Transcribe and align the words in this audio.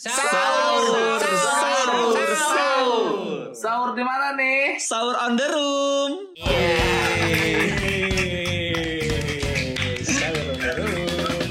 Sahur, 0.00 1.20
sahur, 1.20 2.24
sahur. 2.32 3.52
Sahur 3.52 3.92
di 3.92 4.00
mana 4.00 4.32
nih? 4.32 4.80
Sahur 4.80 5.12
on 5.12 5.36
the 5.36 5.44
room. 5.44 6.32
Sahur 10.00 10.40
on 10.40 10.56
the 10.56 10.72
room. 10.80 11.48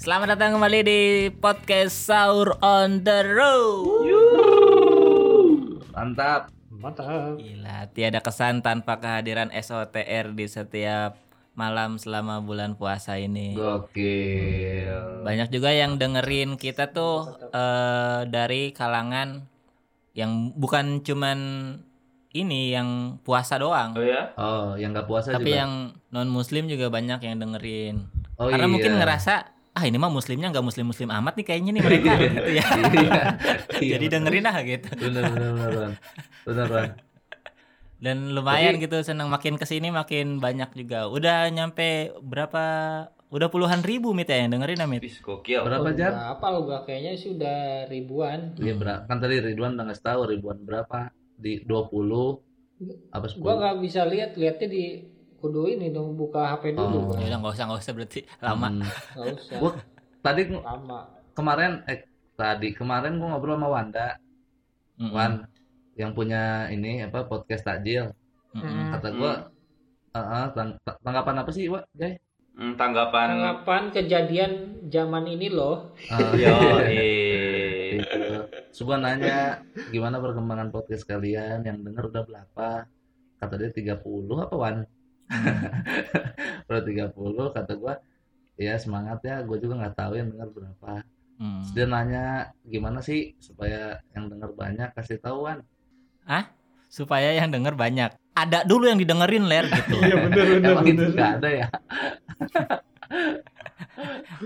Selamat 0.00 0.40
datang 0.40 0.56
kembali 0.56 0.80
di 0.80 1.28
podcast 1.28 1.92
Sahur 1.92 2.56
on 2.64 3.04
the 3.04 3.20
Road. 3.20 4.08
Mantap. 5.92 6.48
Gila, 7.36 7.92
tiada 7.92 8.24
kesan 8.24 8.64
tanpa 8.64 8.96
kehadiran 8.96 9.52
SOTR 9.52 10.32
di 10.32 10.48
setiap 10.48 11.27
malam 11.58 11.98
selama 11.98 12.38
bulan 12.38 12.78
puasa 12.78 13.18
ini. 13.18 13.58
Gokil. 13.58 15.26
Banyak 15.26 15.50
juga 15.50 15.74
yang 15.74 15.98
dengerin 15.98 16.54
kita 16.54 16.88
tuh 16.88 17.26
eh, 17.50 18.20
dari 18.24 18.70
kalangan 18.70 19.42
yang 20.14 20.54
bukan 20.54 21.02
cuman 21.02 21.38
ini 22.30 22.70
yang 22.70 23.18
puasa 23.20 23.56
doang, 23.56 23.92
Oh 23.92 24.04
ya? 24.04 24.30
Oh, 24.34 24.76
yang 24.76 24.92
nggak 24.92 25.08
puasa 25.08 25.32
tapi 25.32 25.50
juga. 25.50 25.58
yang 25.64 25.72
non 26.08 26.28
muslim 26.28 26.68
juga 26.68 26.86
banyak 26.88 27.18
yang 27.18 27.36
dengerin. 27.36 28.06
Oh, 28.36 28.46
Karena 28.46 28.64
iya. 28.64 28.70
mungkin 28.70 28.92
ngerasa 28.94 29.34
ah 29.72 29.84
ini 29.84 29.94
mah 29.94 30.10
muslimnya 30.10 30.50
nggak 30.50 30.62
muslim 30.62 30.86
muslim 30.86 31.06
amat 31.08 31.38
nih 31.38 31.46
kayaknya 31.46 31.70
nih 31.72 31.82
mereka 31.82 32.10
gitu 32.22 32.50
ya. 32.52 32.66
Iya. 32.84 33.22
Iya, 33.78 33.94
Jadi 33.94 34.06
dengerin 34.10 34.44
ah 34.44 34.58
gitu. 34.60 34.88
Bener 34.92 35.22
bener. 35.24 35.50
Ran. 35.72 35.92
Bener 36.44 36.66
Ran. 36.66 36.88
Dan 37.98 38.30
lumayan 38.30 38.78
gitu 38.78 39.02
senang 39.02 39.26
makin 39.26 39.58
ke 39.58 39.66
sini 39.66 39.90
makin 39.90 40.38
banyak 40.38 40.70
juga. 40.72 41.06
Udah 41.06 41.50
nyampe 41.50 42.14
berapa? 42.20 42.62
Udah 43.28 43.50
puluhan 43.50 43.82
ribu 43.82 44.14
mit 44.14 44.24
ya 44.24 44.40
yang 44.40 44.54
dengerin 44.54 44.80
Amit. 44.80 45.02
Wis 45.02 45.18
gokil. 45.18 45.60
Berapa 45.60 45.90
jam? 45.92 46.14
Berapa 46.14 46.46
lo 46.48 46.60
gak 46.64 46.82
kayaknya 46.86 47.12
sih 47.12 47.34
udah 47.34 47.58
ribuan. 47.86 48.54
Iya 48.56 48.72
berapa? 48.72 49.02
Kan 49.04 49.18
tadi 49.18 49.36
Ridwan 49.38 49.74
udah 49.74 49.84
ngasih 49.84 50.04
tahu 50.06 50.20
ribuan 50.26 50.58
berapa? 50.62 51.10
Di 51.36 51.60
20 51.60 52.40
apa 53.10 53.26
10? 53.26 53.42
Gua 53.42 53.54
nggak 53.58 53.76
bisa 53.82 54.06
lihat, 54.06 54.30
lihatnya 54.34 54.68
di 54.68 54.84
kudu 55.38 55.66
ini 55.66 55.90
dong 55.90 56.14
buka 56.14 56.54
HP 56.54 56.72
Oh. 56.72 56.88
dulu. 56.88 57.00
Ya 57.18 57.28
udah 57.28 57.38
nggak 57.42 57.52
usah 57.52 57.64
nggak 57.68 57.80
usah 57.82 57.92
berarti 57.92 58.20
lama. 58.38 58.68
Hmm. 58.70 58.82
Nggak 58.86 59.26
usah. 59.34 59.56
Gua 59.58 59.70
tadi 60.18 60.40
Lama. 60.48 61.00
kemarin 61.30 61.72
eh 61.84 61.98
tadi 62.32 62.68
kemarin 62.72 63.18
gua 63.18 63.28
ngobrol 63.34 63.54
sama 63.54 63.68
Wanda, 63.68 64.08
Mm-mm. 64.96 65.10
Wan 65.12 65.32
yang 65.98 66.14
punya 66.14 66.70
ini 66.70 67.02
apa 67.02 67.26
podcast 67.26 67.66
takjil. 67.66 68.14
Mm-mm. 68.54 68.94
Kata 68.94 69.08
gua 69.12 69.32
"Eh, 70.14 70.46
tang- 70.56 70.78
tang- 70.80 71.00
tanggapan 71.04 71.42
apa 71.44 71.50
sih, 71.52 71.68
Wak? 71.68 71.84
Jay? 71.92 72.16
Hmm, 72.58 72.74
tanggapan 72.74 73.38
Tanggapan 73.38 73.82
kejadian 73.94 74.52
zaman 74.90 75.26
ini 75.30 75.46
loh. 75.52 75.94
Ah, 76.10 76.34
Yo, 76.34 76.54
gitu. 76.82 78.18
Terus 78.72 78.80
gua 78.82 78.98
nanya 78.98 79.62
gimana 79.90 80.18
perkembangan 80.18 80.70
podcast 80.74 81.06
kalian 81.06 81.62
yang 81.62 81.82
denger 81.82 82.10
udah 82.10 82.22
berapa? 82.26 82.68
Kata 83.38 83.54
dia 83.54 83.70
30 83.70 84.02
apa 84.42 84.54
Wan? 84.54 84.76
Udah 86.68 86.82
30 86.82 87.12
kata 87.54 87.72
gua 87.76 88.00
ya 88.58 88.74
semangat 88.74 89.22
ya 89.22 89.38
gue 89.46 89.54
juga 89.60 89.78
nggak 89.78 89.94
tahu 89.94 90.12
yang 90.18 90.28
denger 90.34 90.50
berapa 90.50 91.04
Hmm. 91.38 91.62
Terus 91.62 91.70
dia 91.70 91.86
nanya 91.86 92.24
gimana 92.66 92.98
sih 92.98 93.38
supaya 93.38 94.02
yang 94.10 94.26
denger 94.26 94.58
banyak 94.58 94.90
kasih 94.90 95.22
tahu 95.22 95.46
Wan 96.28 96.44
Supaya 96.88 97.36
yang 97.36 97.52
denger 97.52 97.76
banyak. 97.76 98.16
Ada 98.32 98.64
dulu 98.64 98.88
yang 98.88 98.96
didengerin 98.96 99.44
ler 99.44 99.68
gitu. 99.68 99.98
Iya 99.98 100.16
bener 100.24 100.46
emang 100.62 100.86
itu 100.86 101.04
nggak 101.10 101.30
ada 101.36 101.48
ya 101.50 101.66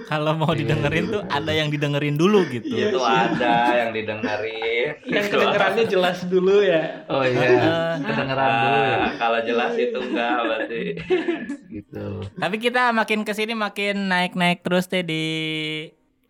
Kalau 0.09 0.33
mau 0.33 0.49
didengerin 0.57 1.13
tuh 1.13 1.21
ada 1.29 1.53
yang 1.53 1.69
didengerin 1.69 2.17
dulu 2.17 2.49
gitu. 2.49 2.73
itu 2.73 2.97
ada 2.97 3.69
yang 3.77 3.91
didengerin. 3.93 4.97
Yang 5.05 5.27
kedengerannya 5.29 5.85
jelas 5.85 6.25
dulu 6.25 6.65
ya. 6.65 7.05
oh 7.13 7.21
iya 7.21 8.01
kedengeran 8.01 8.49
dulu 8.49 8.79
ya 8.81 8.97
Ah, 8.97 9.13
kalau 9.21 9.39
jelas 9.45 9.73
itu 9.77 9.99
enggak 10.01 10.37
berarti. 10.41 10.83
gitu 11.77 12.05
Tapi 12.33 12.57
kita 12.57 12.97
makin 12.97 13.29
ke 13.29 13.33
sini 13.37 13.53
makin 13.53 14.09
naik-naik 14.09 14.65
terus 14.65 14.89
deh 14.89 15.05
di 15.05 15.25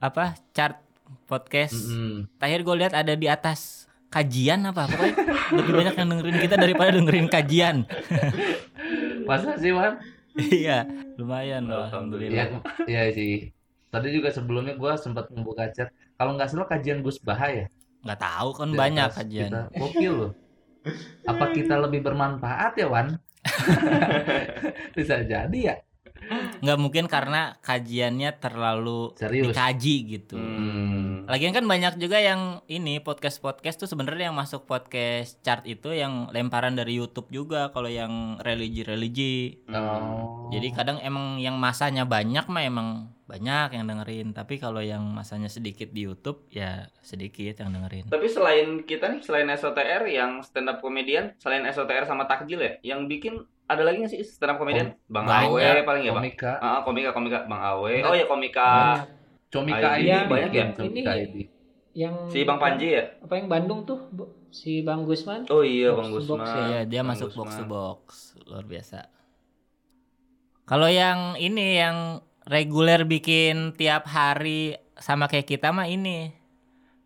apa 0.02 0.34
chart 0.50 0.82
podcast. 1.30 1.78
Terakhir 2.42 2.60
gue 2.66 2.74
lihat 2.82 2.92
ada 2.92 3.14
di 3.14 3.30
atas 3.30 3.81
kajian 4.12 4.60
apa 4.68 4.84
pokoknya 4.92 5.16
lebih 5.56 5.72
banyak 5.72 5.94
yang 5.96 6.08
dengerin 6.12 6.38
kita 6.44 6.54
daripada 6.60 6.90
dengerin 6.92 7.28
kajian. 7.32 7.76
masa 9.28 9.56
sih 9.56 9.72
Wan 9.72 9.96
iya, 10.36 10.84
lumayan 11.16 11.64
loh 11.64 11.88
Alhamdulillah. 11.88 12.60
Iya 12.84 13.08
iya 13.08 13.14
sih 13.14 13.48
tadi 13.88 14.12
juga 14.12 14.28
sebelumnya 14.28 14.76
gua 14.76 15.00
sempat 15.00 15.32
membuka 15.32 15.72
chat 15.72 15.88
kalau 16.20 16.36
nggak 16.36 16.52
salah 16.52 16.68
kajian 16.68 17.00
Gus 17.00 17.16
Bahaya 17.22 17.72
Nggak 18.02 18.20
tahu 18.20 18.48
kan 18.54 18.68
Di 18.74 18.78
banyak 18.78 19.08
kajian. 19.14 19.50
Kita 19.50 19.62
gokil 19.78 20.12
loh. 20.12 20.32
Apa 21.30 21.54
kita 21.54 21.78
lebih 21.78 22.02
bermanfaat 22.02 22.74
ya, 22.74 22.86
Wan? 22.90 23.14
Bisa 24.98 25.22
jadi 25.22 25.58
ya. 25.58 25.74
Nggak 26.62 26.78
mungkin 26.78 27.04
karena 27.10 27.58
kajiannya 27.58 28.30
terlalu 28.38 29.14
Serius. 29.18 29.50
dikaji 29.50 29.96
gitu. 30.18 30.36
Hmm. 30.38 31.26
Lagian 31.26 31.54
kan 31.54 31.66
banyak 31.66 31.98
juga 31.98 32.18
yang 32.18 32.62
ini 32.66 32.98
podcast-podcast 33.02 33.86
tuh 33.86 33.88
sebenarnya 33.90 34.30
yang 34.30 34.38
masuk 34.38 34.66
podcast 34.66 35.38
chart 35.42 35.62
itu 35.66 35.94
yang 35.94 36.30
lemparan 36.30 36.74
dari 36.74 36.98
YouTube 36.98 37.30
juga 37.30 37.70
kalau 37.70 37.90
yang 37.90 38.38
religi-religi. 38.42 39.66
Oh. 39.70 40.50
Jadi 40.50 40.68
kadang 40.74 40.98
emang 41.02 41.38
yang 41.38 41.58
masanya 41.58 42.06
banyak 42.06 42.46
mah 42.46 42.62
emang 42.62 42.88
banyak 43.32 43.80
yang 43.80 43.88
dengerin, 43.88 44.28
tapi 44.36 44.60
kalau 44.60 44.84
yang 44.84 45.00
masanya 45.08 45.48
sedikit 45.48 45.88
di 45.88 46.04
YouTube 46.04 46.44
ya 46.52 46.92
sedikit 47.00 47.64
yang 47.64 47.72
dengerin. 47.72 48.12
Tapi 48.12 48.28
selain 48.28 48.84
kita 48.84 49.08
nih, 49.08 49.24
selain 49.24 49.48
SOTR 49.48 50.04
yang 50.04 50.44
stand 50.44 50.68
up 50.68 50.84
comedian, 50.84 51.32
selain 51.40 51.64
SOTR 51.64 52.04
sama 52.04 52.28
takjil 52.28 52.60
ya, 52.60 52.72
yang 52.84 53.08
bikin 53.08 53.40
ada 53.72 53.82
lagi 53.82 53.96
nggak 53.98 54.10
sih 54.10 54.20
stand 54.20 54.50
up 54.50 54.56
comedian? 54.56 54.92
Bang. 55.04 55.24
Awe 55.24 55.82
paling 55.82 56.02
ya, 56.02 56.10
Bang. 56.10 56.22
komika, 56.22 56.52
Ah, 56.58 56.80
komika 56.80 57.10
komika 57.10 57.44
Bang 57.44 57.60
Awe. 57.60 57.94
Oh 58.02 58.12
ya 58.12 58.24
komika. 58.24 58.70
comika 59.48 59.88
ID, 59.94 60.08
banyak 60.26 60.50
ya? 60.50 60.64
Comika 60.72 61.12
Ini-. 61.12 61.48
Yang 61.92 62.14
Si 62.28 62.40
Bang 62.42 62.56
Panji 62.56 62.88
ya? 62.90 63.04
Apa 63.18 63.36
yang 63.36 63.46
Bandung 63.46 63.84
tuh? 63.84 64.08
Si 64.48 64.80
Bang 64.80 65.04
Gusman? 65.04 65.44
Oh 65.48 65.60
iya 65.60 65.90
Box 65.90 65.98
Bang 65.98 66.08
box 66.10 66.20
Gusman. 66.22 66.40
ya? 66.40 66.56
Iya, 66.62 66.80
dia 66.86 67.00
Bang 67.00 67.08
masuk 67.10 67.28
box 67.28 67.36
Gusman. 67.36 67.58
to 67.58 67.64
box. 67.66 68.02
Luar 68.42 68.64
biasa. 68.64 68.98
Kalau 70.64 70.88
yang 70.88 71.36
ini 71.36 71.76
yang 71.76 71.96
reguler 72.44 73.04
bikin 73.04 73.74
tiap 73.74 74.06
hari 74.06 74.72
sama 74.96 75.26
kayak 75.26 75.44
kita 75.46 75.68
mah 75.68 75.84
ini 75.84 76.32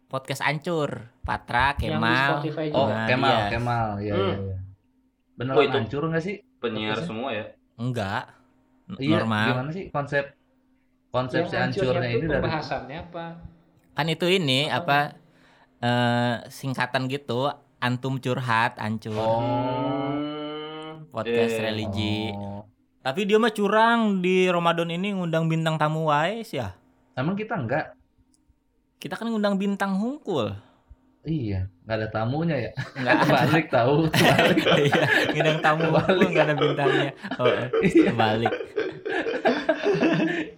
podcast 0.07 0.41
ancur. 0.41 1.11
Patra, 1.21 1.75
Yang 1.75 1.83
di 1.83 1.87
Kemal. 1.91 2.31
Spotify 2.31 2.67
Oh, 2.71 2.87
juga. 2.87 2.95
Nah, 2.95 3.07
Kemal, 3.11 3.35
iya. 3.35 3.47
Kemal. 3.51 3.87
Iya, 3.99 4.13
Hmm. 4.15 4.23
iya, 4.23 4.37
iya. 4.39 4.57
Beneran 5.35 5.57
Oh, 5.59 5.63
itu. 5.65 5.75
hancur 5.75 6.03
nggak 6.07 6.23
sih? 6.23 6.37
Penyiar 6.71 6.99
semua 7.03 7.31
ya. 7.33 7.45
Enggak. 7.77 8.25
Iya, 8.97 9.19
Normal. 9.23 9.47
gimana 9.51 9.71
sih 9.75 9.85
konsep 9.91 10.25
konsep 11.11 11.43
Yang 11.49 11.51
si 11.51 11.57
hancurnya 11.83 12.09
ini 12.13 12.27
dari 12.27 12.39
pembahasannya 12.39 12.99
apa? 13.11 13.27
Kan 13.97 14.07
itu 14.07 14.27
ini 14.29 14.69
apa 14.69 15.17
eh 15.81 16.35
singkatan 16.49 17.09
gitu, 17.11 17.51
antum 17.81 18.17
curhat, 18.21 18.79
ancur. 18.79 19.17
Oh. 19.17 21.03
Podcast 21.11 21.57
Iya. 21.57 21.63
religi. 21.73 22.31
Oh. 22.37 22.69
Tapi 23.01 23.23
dia 23.23 23.39
mah 23.39 23.55
curang 23.55 24.19
di 24.21 24.51
Ramadan 24.51 24.91
ini 24.91 25.15
ngundang 25.15 25.47
bintang 25.47 25.79
tamu 25.79 26.11
wae 26.11 26.43
sih 26.43 26.59
ya. 26.59 26.75
Emang 27.15 27.39
kita 27.39 27.55
enggak? 27.57 27.95
Kita 28.99 29.15
kan 29.17 29.31
ngundang 29.31 29.57
bintang 29.57 29.95
hungkul. 29.97 30.53
Iya, 31.27 31.67
nggak 31.83 31.97
ada 31.99 32.09
tamunya 32.09 32.57
ya. 32.57 32.71
Enggak 32.95 33.15
ada. 33.19 33.27
Balik 33.43 33.67
tahu. 33.69 33.95
Balik. 34.09 34.59
Iya, 34.87 35.03
ngundang 35.35 35.59
tamu 35.59 35.85
hungkul 35.91 36.23
enggak 36.23 36.45
ada 36.47 36.55
bintangnya. 36.55 37.11
Oh, 37.37 37.51
Iya. 37.83 38.11
balik. 38.15 38.55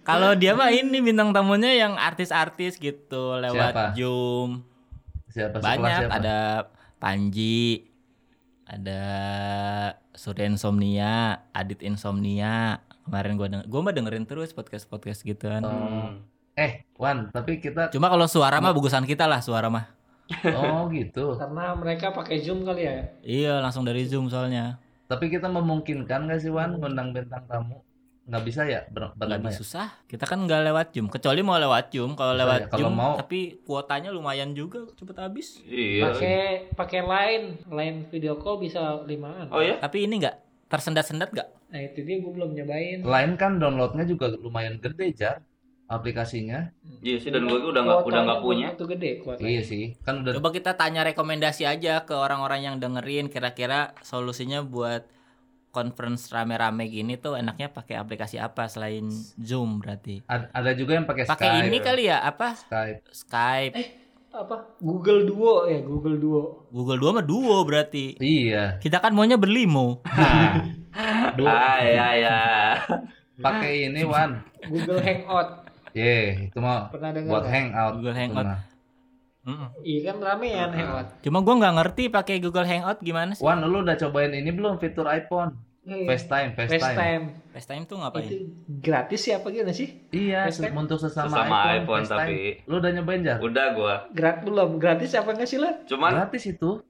Kalau 0.07 0.31
dia 0.33 0.53
mah 0.53 0.69
ini 0.69 1.01
bintang 1.01 1.33
tamunya 1.33 1.73
yang 1.73 1.93
artis-artis 1.95 2.77
gitu 2.77 3.35
lewat 3.35 3.73
Siapa? 3.73 3.83
Zoom. 3.97 4.49
Siapa 5.29 5.55
Banyak 5.57 5.99
siapa? 6.05 6.13
ada 6.15 6.37
Panji, 6.97 7.85
ada 8.65 9.01
Surya 10.13 10.45
Insomnia, 10.45 11.45
Adit 11.49 11.81
Insomnia. 11.81 12.81
Kemarin 13.05 13.37
gua 13.37 13.47
denger, 13.47 13.65
gua 13.65 13.79
mah 13.81 13.93
dengerin 13.93 14.25
terus 14.25 14.51
podcast-podcast 14.51 15.23
gituan. 15.23 15.61
Oh. 15.61 16.17
Eh, 16.53 16.83
Wan, 16.93 17.31
tapi 17.31 17.57
kita 17.57 17.89
Cuma 17.89 18.05
kalau 18.05 18.27
suara 18.27 18.59
mah 18.59 18.69
bagusan 18.69 19.05
kita 19.05 19.25
lah 19.25 19.39
suara 19.39 19.71
mah. 19.71 19.87
Oh 20.55 20.89
gitu. 20.97 21.35
Karena 21.35 21.73
mereka 21.75 22.13
pakai 22.13 22.41
Zoom 22.41 22.63
kali 22.65 22.85
ya. 22.85 22.95
Iya, 23.25 23.53
langsung 23.61 23.83
dari 23.85 24.05
Zoom 24.05 24.29
soalnya. 24.29 24.77
Tapi 25.09 25.29
kita 25.33 25.49
memungkinkan 25.49 26.29
nggak 26.29 26.39
sih 26.39 26.53
Wan 26.53 26.77
ngundang 26.77 27.11
bintang 27.11 27.41
tamu? 27.49 27.81
Nggak 28.29 28.43
bisa 28.45 28.61
ya 28.61 28.85
ber 28.93 29.09
Nggak 29.17 29.49
ya? 29.49 29.57
susah. 29.57 29.87
Kita 30.05 30.29
kan 30.29 30.37
nggak 30.45 30.69
lewat 30.69 30.87
Zoom. 30.93 31.09
Kecuali 31.09 31.41
mau 31.41 31.57
lewat 31.57 31.89
Zoom. 31.89 32.13
Kalau 32.13 32.37
lewat 32.37 32.59
ya, 32.61 32.67
kalau 32.69 32.93
Zoom, 32.93 32.93
mau. 32.93 33.13
tapi 33.17 33.57
kuotanya 33.65 34.13
lumayan 34.13 34.53
juga 34.53 34.85
cepet 34.93 35.17
habis. 35.17 35.65
Iya. 35.65 36.13
Pakai 36.13 36.37
pakai 36.77 37.01
line, 37.01 37.45
line 37.73 37.97
video 38.13 38.37
call 38.37 38.61
bisa 38.61 39.01
limaan. 39.09 39.49
Oh 39.49 39.65
ya? 39.65 39.81
Tapi 39.81 40.05
ini 40.05 40.21
nggak 40.21 40.35
tersendat-sendat 40.69 41.33
gak? 41.33 41.49
Nah 41.73 41.81
itu 41.81 42.05
dia 42.05 42.21
gue 42.21 42.29
belum 42.29 42.53
nyobain. 42.53 43.01
Lain 43.01 43.33
kan 43.33 43.57
downloadnya 43.57 44.05
juga 44.05 44.29
lumayan 44.37 44.77
gede 44.77 45.09
jar 45.17 45.41
aplikasinya. 45.89 46.69
Iya 47.01 47.17
sih 47.17 47.33
dan 47.33 47.43
gue 47.43 47.57
udah 47.57 47.81
nggak 47.81 47.99
udah 48.05 48.21
nggak 48.23 48.41
punya. 48.41 48.67
Itu 48.77 48.85
gede 48.85 49.19
kuotanya. 49.19 49.49
Iya 49.49 49.61
sih, 49.65 49.97
kan 49.99 50.21
udah 50.21 50.37
Coba 50.37 50.53
kita 50.53 50.77
tanya 50.77 51.01
rekomendasi 51.01 51.65
aja 51.65 52.05
ke 52.05 52.13
orang-orang 52.13 52.61
yang 52.63 52.75
dengerin 52.77 53.27
kira-kira 53.27 53.97
solusinya 53.99 54.61
buat 54.61 55.09
conference 55.69 56.29
rame-rame 56.29 56.89
gini 56.89 57.13
tuh 57.13 57.37
enaknya 57.37 57.69
pakai 57.69 57.93
aplikasi 57.95 58.37
apa 58.37 58.65
selain 58.65 59.05
Zoom 59.37 59.77
berarti? 59.77 60.21
ad- 60.25 60.49
ada 60.49 60.71
juga 60.73 60.93
yang 60.93 61.05
pakai 61.05 61.25
Pakai 61.25 61.49
Skype. 61.49 61.67
ini 61.67 61.77
kali 61.79 62.03
ya 62.05 62.21
apa? 62.21 62.53
Skype. 62.53 63.01
Skype. 63.09 63.73
Apa? 64.29 64.77
Google 64.77 65.25
Duo 65.25 65.65
ya, 65.65 65.81
Google 65.81 66.17
Duo. 66.17 66.69
Google 66.69 66.97
Duo 66.97 67.09
mah 67.11 67.25
duo 67.25 67.65
berarti. 67.65 68.13
Iya. 68.17 68.77
Kita 68.77 68.97
kan 68.97 69.09
maunya 69.09 69.37
berlimo. 69.37 70.05
Dua 71.33 71.49
Ah 71.49 71.77
ya 71.81 72.07
ya. 72.13 72.37
pakai 73.39 73.87
ini 73.87 74.03
Wan. 74.03 74.41
Google 74.67 74.99
Hangout. 74.99 75.58
Ye, 75.91 76.47
itu 76.47 76.57
mah 76.57 76.89
Pernah 76.89 77.11
dengar? 77.11 77.31
buat 77.31 77.45
hangout. 77.45 77.93
Google 77.97 78.15
Hangout. 78.15 78.47
Iya 79.81 80.13
kan 80.13 80.15
ramean 80.21 80.69
Hangout. 80.69 81.07
Cuma 81.21 81.41
gua 81.41 81.55
nggak 81.57 81.75
ngerti 81.75 82.03
pakai 82.07 82.37
Google 82.37 82.63
Hangout 82.63 82.99
gimana 82.99 83.33
sih? 83.33 83.41
Wan, 83.41 83.61
lu 83.61 83.81
udah 83.81 83.97
cobain 83.97 84.29
ini 84.29 84.49
belum 84.49 84.77
fitur 84.77 85.09
iPhone? 85.09 85.57
Eh, 85.89 86.05
FaceTime, 86.05 86.53
FaceTime. 86.53 86.77
FaceTime. 86.77 87.23
FaceTime 87.49 87.83
tuh 87.89 87.97
ngapain? 87.97 88.29
Itu 88.29 88.35
gratis 88.77 89.25
ya 89.25 89.41
apa 89.41 89.49
gimana 89.49 89.73
sih? 89.73 89.89
Iya, 90.13 90.45
FaceTime? 90.45 90.75
untuk 90.77 91.01
sesama, 91.01 91.33
Sesama 91.33 91.57
iPhone, 91.73 91.81
iPhone 91.81 92.03
tapi 92.05 92.37
Lu 92.69 92.77
udah 92.77 92.91
nyobain 92.93 93.21
jar? 93.25 93.41
udah 93.41 93.65
gue. 93.73 93.95
Grat 94.13 94.37
belum 94.45 94.77
gratis 94.77 95.17
apa 95.17 95.33
enggak 95.33 95.49
sih 95.49 95.57
lah? 95.57 95.81
Cuman 95.83 96.11
Gratis 96.13 96.45
itu. 96.45 96.85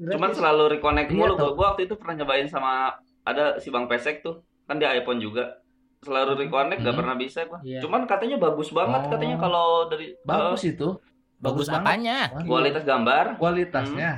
Gratis. 0.00 0.12
cuman 0.16 0.30
selalu 0.32 0.62
reconnect 0.72 1.08
Iya, 1.12 1.18
mulu. 1.20 1.34
tau. 1.36 1.52
Gua, 1.52 1.52
gua 1.52 1.66
waktu 1.68 1.84
itu 1.84 1.94
pernah 2.00 2.14
nyobain 2.16 2.48
sama 2.48 2.96
ada 3.20 3.60
si 3.60 3.68
Bang 3.68 3.84
Pesek 3.84 4.24
tuh 4.24 4.40
kan 4.64 4.80
di 4.80 4.88
iPhone 4.88 5.20
juga. 5.20 5.59
Selalu 6.00 6.32
reconnect 6.40 6.80
gak 6.80 6.88
Hmm. 6.88 7.00
pernah 7.04 7.14
bisa 7.14 7.40
gua. 7.44 7.60
Iya. 7.60 7.84
Cuman 7.84 8.08
katanya 8.08 8.40
bagus 8.40 8.72
banget 8.72 9.00
Oh. 9.04 9.10
katanya 9.12 9.36
kalau 9.36 9.66
dari 9.86 10.16
Bagus 10.24 10.62
itu. 10.64 10.88
Bagus 11.36 11.68
banget. 11.68 11.84
apanya? 11.84 12.18
Kualitas 12.44 12.84
gambar. 12.84 13.24
Kualitasnya. 13.36 14.10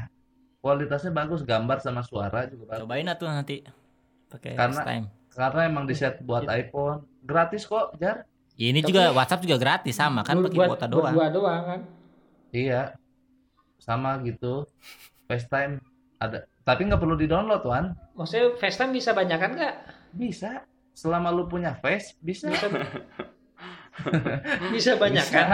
Kualitasnya 0.59 1.11
bagus, 1.11 1.43
gambar 1.43 1.79
sama 1.79 2.03
suara 2.03 2.47
juga 2.47 2.71
bagus. 2.71 2.87
Cobain 2.87 3.07
atuh 3.07 3.27
nanti 3.27 3.67
pakai 4.31 4.55
Karena- 4.55 4.79
FaceTime. 4.79 5.07
Karena 5.33 5.61
emang 5.67 5.85
di 5.87 5.95
set 5.95 6.23
buat 6.23 6.47
iPhone. 6.47 7.03
Gratis 7.21 7.67
kok, 7.67 7.99
Jar. 7.99 8.23
Ini 8.53 8.79
Tapi- 8.79 8.87
juga 8.87 9.03
WhatsApp 9.11 9.43
juga 9.43 9.57
gratis 9.59 9.95
sama 9.97 10.23
kan 10.23 10.39
pakai 10.39 10.55
buat, 10.55 10.69
kuota 10.77 10.87
doang. 10.87 11.15
Doang 11.33 11.63
kan. 11.65 11.81
Iya. 12.53 12.95
Sama 13.77 14.23
gitu. 14.23 14.67
FaceTime 15.27 15.83
ada. 16.17 16.47
Tapi 16.63 16.87
nggak 16.87 17.01
perlu 17.01 17.19
di-download, 17.19 17.63
Wan. 17.65 17.99
Maksudnya 18.15 18.55
FaceTime 18.55 18.95
bisa 18.95 19.11
banyakan 19.11 19.51
nggak? 19.59 19.75
Bisa. 20.13 20.63
Selama 20.93 21.33
lu 21.33 21.49
punya 21.49 21.73
Face, 21.75 22.17
bisa. 22.21 22.53
Bisa 22.53 22.69
bisa 24.73 24.91
banyakan. 24.97 25.49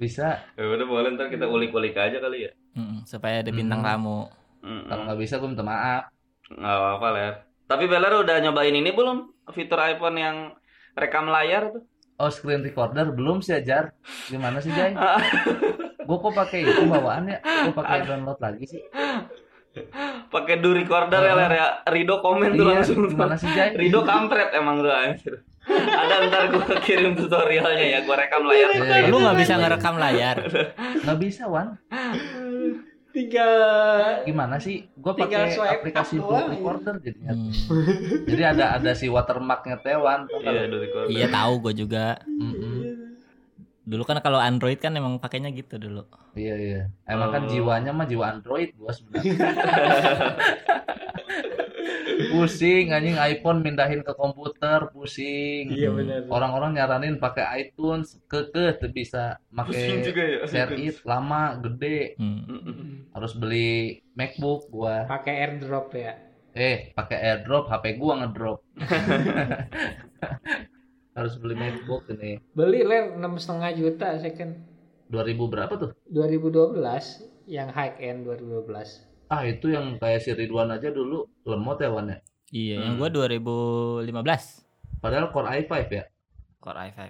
Bisa. 0.00 0.40
Ya 0.56 0.64
udah 0.64 0.86
boleh 0.88 1.08
ntar 1.14 1.28
kita 1.28 1.44
ulik-ulik 1.44 1.92
aja 1.96 2.16
kali 2.16 2.48
ya. 2.48 2.52
Mm, 2.72 3.04
supaya 3.04 3.42
ada 3.44 3.50
bintang 3.52 3.82
Hmm. 3.82 3.88
tamu. 3.88 4.20
Kalau 4.60 5.02
nggak 5.04 5.20
bisa, 5.20 5.38
gue 5.38 5.48
minta 5.48 5.64
maaf. 5.64 6.08
Nggak 6.48 6.76
apa-apa 6.80 7.08
Ler. 7.12 7.34
Tapi 7.68 7.84
Beler 7.84 8.12
udah 8.24 8.36
nyobain 8.40 8.72
ini 8.72 8.90
belum? 8.90 9.18
Fitur 9.52 9.76
iPhone 9.80 10.16
yang 10.16 10.36
rekam 10.96 11.28
layar 11.28 11.68
tuh? 11.72 11.84
Oh, 12.18 12.32
screen 12.32 12.64
recorder 12.64 13.12
belum 13.14 13.44
sih, 13.44 13.54
Jar. 13.62 13.92
Gimana 14.26 14.58
sih, 14.58 14.72
Jay? 14.72 14.90
gue 16.08 16.18
kok 16.18 16.34
pakai 16.34 16.64
itu 16.64 16.82
bawaannya? 16.88 17.38
Gue 17.68 17.74
pakai 17.76 18.08
download 18.08 18.40
lagi 18.40 18.64
sih. 18.66 18.82
Pakai 20.34 20.58
do 20.58 20.72
recorder 20.72 21.20
ya 21.20 21.34
Ler 21.34 21.52
ya. 21.52 21.66
Rido 21.86 22.18
komen 22.18 22.52
tuh 22.52 22.66
Iya, 22.66 22.74
langsung. 22.80 22.96
tuh. 23.00 23.10
gimana 23.12 23.34
sih, 23.34 23.48
Jay? 23.50 23.72
Rido 23.72 24.02
kampret 24.02 24.50
emang 24.52 24.80
tuh 24.80 24.90
anjir. 24.90 25.34
Ada 25.68 26.14
ntar 26.26 26.42
gue 26.48 26.64
kirim 26.86 27.12
tutorialnya 27.14 27.86
ya. 27.86 27.98
Gue 28.02 28.16
rekam 28.16 28.42
layar. 28.42 28.68
Iya, 28.72 29.08
Lu 29.08 29.16
iya. 29.16 29.24
nggak 29.24 29.38
bisa 29.38 29.54
ngerekam 29.56 29.96
layar. 29.96 30.36
Nggak 31.04 31.18
bisa, 31.18 31.42
Wan. 31.46 31.76
Tinggal 33.08 33.52
Gimana 34.22 34.60
sih? 34.60 34.84
Gue 34.94 35.12
pakai 35.12 35.56
aplikasi 35.56 36.20
do 36.20 36.28
doang, 36.28 36.52
recorder 36.52 36.94
jadinya. 37.00 37.32
Hmm. 37.32 37.52
Jadi 38.24 38.42
ada 38.44 38.76
ada 38.76 38.92
si 38.92 39.08
watermarknya 39.08 39.80
Tewan. 39.80 40.28
Iya 40.28 40.68
recorder. 40.68 41.08
Iya 41.08 41.26
tahu 41.28 41.52
gue 41.64 41.74
juga. 41.74 42.20
Dulu 43.88 44.04
kan 44.04 44.20
kalau 44.20 44.36
Android 44.36 44.76
kan 44.76 44.92
emang 44.92 45.16
pakainya 45.16 45.48
gitu 45.48 45.80
dulu. 45.80 46.04
Iya 46.36 46.54
iya. 46.60 46.80
Emang 47.08 47.32
kan 47.32 47.42
Oh. 47.44 47.48
jiwanya 47.48 47.92
mah 47.96 48.04
jiwa 48.04 48.36
Android 48.36 48.76
gua 48.76 48.92
sebenarnya. 48.92 49.32
pusing 52.28 52.92
anjing 52.92 53.16
iPhone 53.16 53.64
mindahin 53.64 54.04
ke 54.04 54.12
komputer, 54.12 54.92
pusing. 54.92 55.72
Iya 55.72 55.88
benar. 55.94 56.20
Orang-orang 56.28 56.76
nyaranin 56.76 57.16
pakai 57.16 57.64
iTunes, 57.64 58.20
kekeh 58.28 58.76
tuh 58.76 58.92
bisa 58.92 59.40
pakai 59.48 60.04
ya. 60.04 60.44
share 60.44 60.76
it 60.76 61.00
lama, 61.08 61.56
gede. 61.64 62.20
Hmm. 62.20 63.08
Harus 63.16 63.32
beli 63.32 64.04
MacBook 64.12 64.68
gua. 64.68 65.08
Pakai 65.08 65.48
AirDrop 65.48 65.88
ya. 65.96 66.12
Eh, 66.52 66.92
pakai 66.92 67.16
AirDrop, 67.16 67.70
HP 67.70 67.96
gua 67.96 68.20
ngedrop. 68.20 68.60
Harus 71.18 71.34
beli 71.34 71.58
MacBook 71.58 72.06
ini. 72.08 72.38
Beli 72.54 72.86
ler 72.86 73.18
enam 73.18 73.34
setengah 73.34 73.74
juta 73.74 74.14
second 74.22 74.54
2000 75.10 75.50
berapa 75.50 75.74
tuh? 75.74 75.90
2012 76.06 76.78
yang 77.50 77.74
high 77.74 77.98
end 77.98 78.22
2012. 78.22 79.02
Ah, 79.26 79.42
itu 79.42 79.66
yang 79.68 79.98
kayak 79.98 80.22
si 80.22 80.30
Ridwan 80.30 80.70
aja 80.70 80.88
dulu 80.88 81.26
lemot 81.42 81.82
ya 81.82 81.90
Wan 81.90 82.06
ya. 82.08 82.18
Iya, 82.48 82.76
yang 82.80 82.94
Hmm. 82.94 83.00
gua 83.02 83.10
2015 83.10 84.62
Padahal 84.98 85.28
Core 85.28 85.58
i5 85.58 85.72
ya. 85.90 86.04
Core 86.58 86.80
i5. 86.86 87.00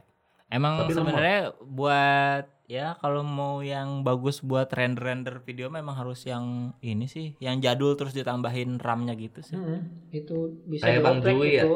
Emang 0.48 0.88
sebenarnya 0.88 1.52
buat 1.60 2.44
ya 2.64 2.96
kalau 2.96 3.20
mau 3.20 3.60
yang 3.60 4.00
bagus 4.02 4.40
buat 4.40 4.68
render-render 4.68 5.40
video 5.40 5.68
memang 5.68 5.92
harus 5.94 6.24
yang 6.24 6.72
ini 6.80 7.04
sih, 7.04 7.36
yang 7.38 7.60
jadul 7.60 7.92
terus 7.92 8.16
ditambahin 8.16 8.80
RAM-nya 8.80 9.12
gitu 9.14 9.44
sih. 9.44 9.56
Hmm, 9.56 10.08
itu 10.08 10.56
bisa 10.64 10.88
Kayak 10.88 11.00
Bang 11.04 11.18
Jui 11.20 11.48
ya? 11.52 11.64
itu. 11.64 11.74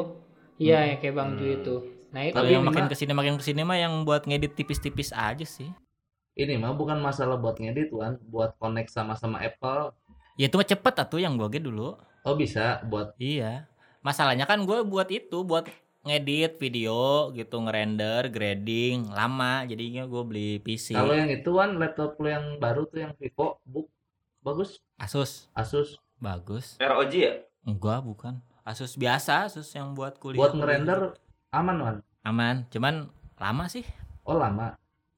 Iya, 0.57 0.77
Hmm. 0.79 0.89
ya 0.89 0.95
kayak 0.97 1.15
Bang 1.15 1.31
Jui 1.37 1.49
Hmm. 1.49 1.59
itu. 1.61 1.75
Nah, 2.13 2.21
itu 2.29 2.37
Tapi 2.37 2.53
yang 2.53 2.63
makin 2.63 2.85
ke 2.85 2.95
sini 2.95 3.11
makin 3.11 3.35
ke 3.41 3.43
sini 3.43 3.65
mah 3.65 3.77
yang 3.81 4.05
buat 4.05 4.29
ngedit 4.29 4.53
tipis-tipis 4.53 5.09
aja 5.09 5.41
sih. 5.43 5.73
Ini 6.37 6.61
mah 6.61 6.77
bukan 6.77 7.01
masalah 7.01 7.41
buat 7.41 7.57
ngedit 7.57 7.89
Wan, 7.89 8.21
buat 8.29 8.53
connect 8.61 8.93
sama-sama 8.93 9.41
Apple. 9.41 9.97
Ya 10.37 10.45
itu 10.49 10.57
mah 10.57 10.65
cepet 10.65 10.93
atuh 10.93 11.17
yang 11.21 11.37
gua 11.37 11.49
ge 11.49 11.57
dulu. 11.57 11.97
Oh 12.23 12.35
bisa 12.37 12.85
buat 12.85 13.17
Iya. 13.17 13.65
Masalahnya 14.05 14.45
kan 14.45 14.61
gue 14.67 14.83
buat 14.85 15.09
itu 15.09 15.41
buat 15.41 15.65
ngedit 16.03 16.59
video 16.59 17.31
gitu 17.31 17.63
ngerender 17.63 18.27
grading 18.27 19.07
lama 19.15 19.63
jadinya 19.63 20.03
gue 20.03 20.23
beli 20.27 20.49
PC 20.59 20.91
kalau 20.99 21.15
yang 21.15 21.31
itu 21.31 21.47
Wan 21.47 21.79
laptop 21.79 22.19
lu 22.19 22.27
yang 22.27 22.59
baru 22.59 22.83
tuh 22.91 23.07
yang 23.07 23.15
Vivo 23.15 23.63
book 23.63 23.87
bagus 24.43 24.83
Asus 24.99 25.47
Asus 25.55 26.03
bagus 26.19 26.75
ROG 26.75 27.13
ya? 27.15 27.39
enggak 27.63 28.03
bukan 28.03 28.43
Asus 28.67 28.99
biasa 28.99 29.47
Asus 29.47 29.71
yang 29.71 29.95
buat 29.95 30.19
kuliah 30.19 30.43
buat 30.43 30.51
ngerender 30.51 31.15
aman 31.53 31.77
Wan. 31.77 31.95
aman 32.23 32.55
cuman 32.67 33.07
lama 33.37 33.65
sih 33.67 33.85
Oh 34.23 34.35
lama 34.35 34.73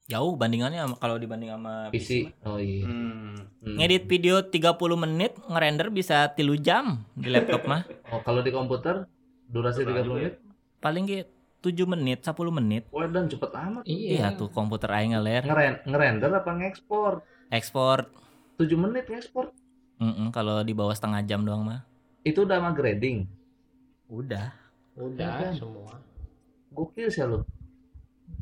jauh 0.05 0.33
bandingannya 0.33 0.81
sama- 0.81 0.97
kalau 0.97 1.15
dibanding 1.15 1.49
sama 1.49 1.89
PC. 1.89 2.29
PC, 2.29 2.43
Oh 2.43 2.57
iya. 2.57 2.85
Hmm. 2.85 3.33
Hmm. 3.59 3.75
ngedit 3.75 4.05
video 4.05 4.43
30 4.43 4.61
menit 4.95 5.33
ngerender 5.43 5.89
bisa 5.89 6.29
tilu 6.29 6.53
jam 6.55 7.01
di 7.13 7.29
laptop 7.29 7.65
mah 7.65 7.81
Oh 8.13 8.21
kalau 8.21 8.39
di 8.39 8.49
komputer 8.49 9.05
durasi 9.47 9.81
30 9.81 10.05
menit. 10.11 10.33
paling 10.77 11.05
gitu 11.05 11.29
7 11.63 11.85
menit 11.87 12.21
10 12.21 12.29
menit 12.51 12.83
Wah 12.89 13.07
dan 13.07 13.25
cepet 13.25 13.49
amat. 13.49 13.81
iya 13.83 14.29
Iya. 14.29 14.37
tuh 14.37 14.49
komputer 14.49 14.89
aing 14.91 15.13
ngeler 15.13 15.41
Ngeren 15.41 15.81
ngerender 15.83 16.29
apa 16.31 16.51
ngekspor? 16.53 17.25
ekspor 17.49 18.09
7 18.55 18.69
menit 18.75 19.05
ngekspor. 19.05 19.49
Mm-mm, 19.95 20.27
kalau 20.29 20.59
di 20.59 20.71
bawah 20.71 20.91
setengah 20.91 21.23
jam 21.23 21.41
doang 21.41 21.63
mah 21.63 21.81
Itu 22.21 22.43
udah 22.43 22.57
sama 22.57 22.69
grading. 22.71 23.25
udah 24.07 24.53
Udah 24.93 25.25
Iya 25.25 25.41
kan? 25.41 25.53
semua. 25.55 25.93
Gokil 26.75 27.07
sih 27.07 27.23
lu. 27.23 27.41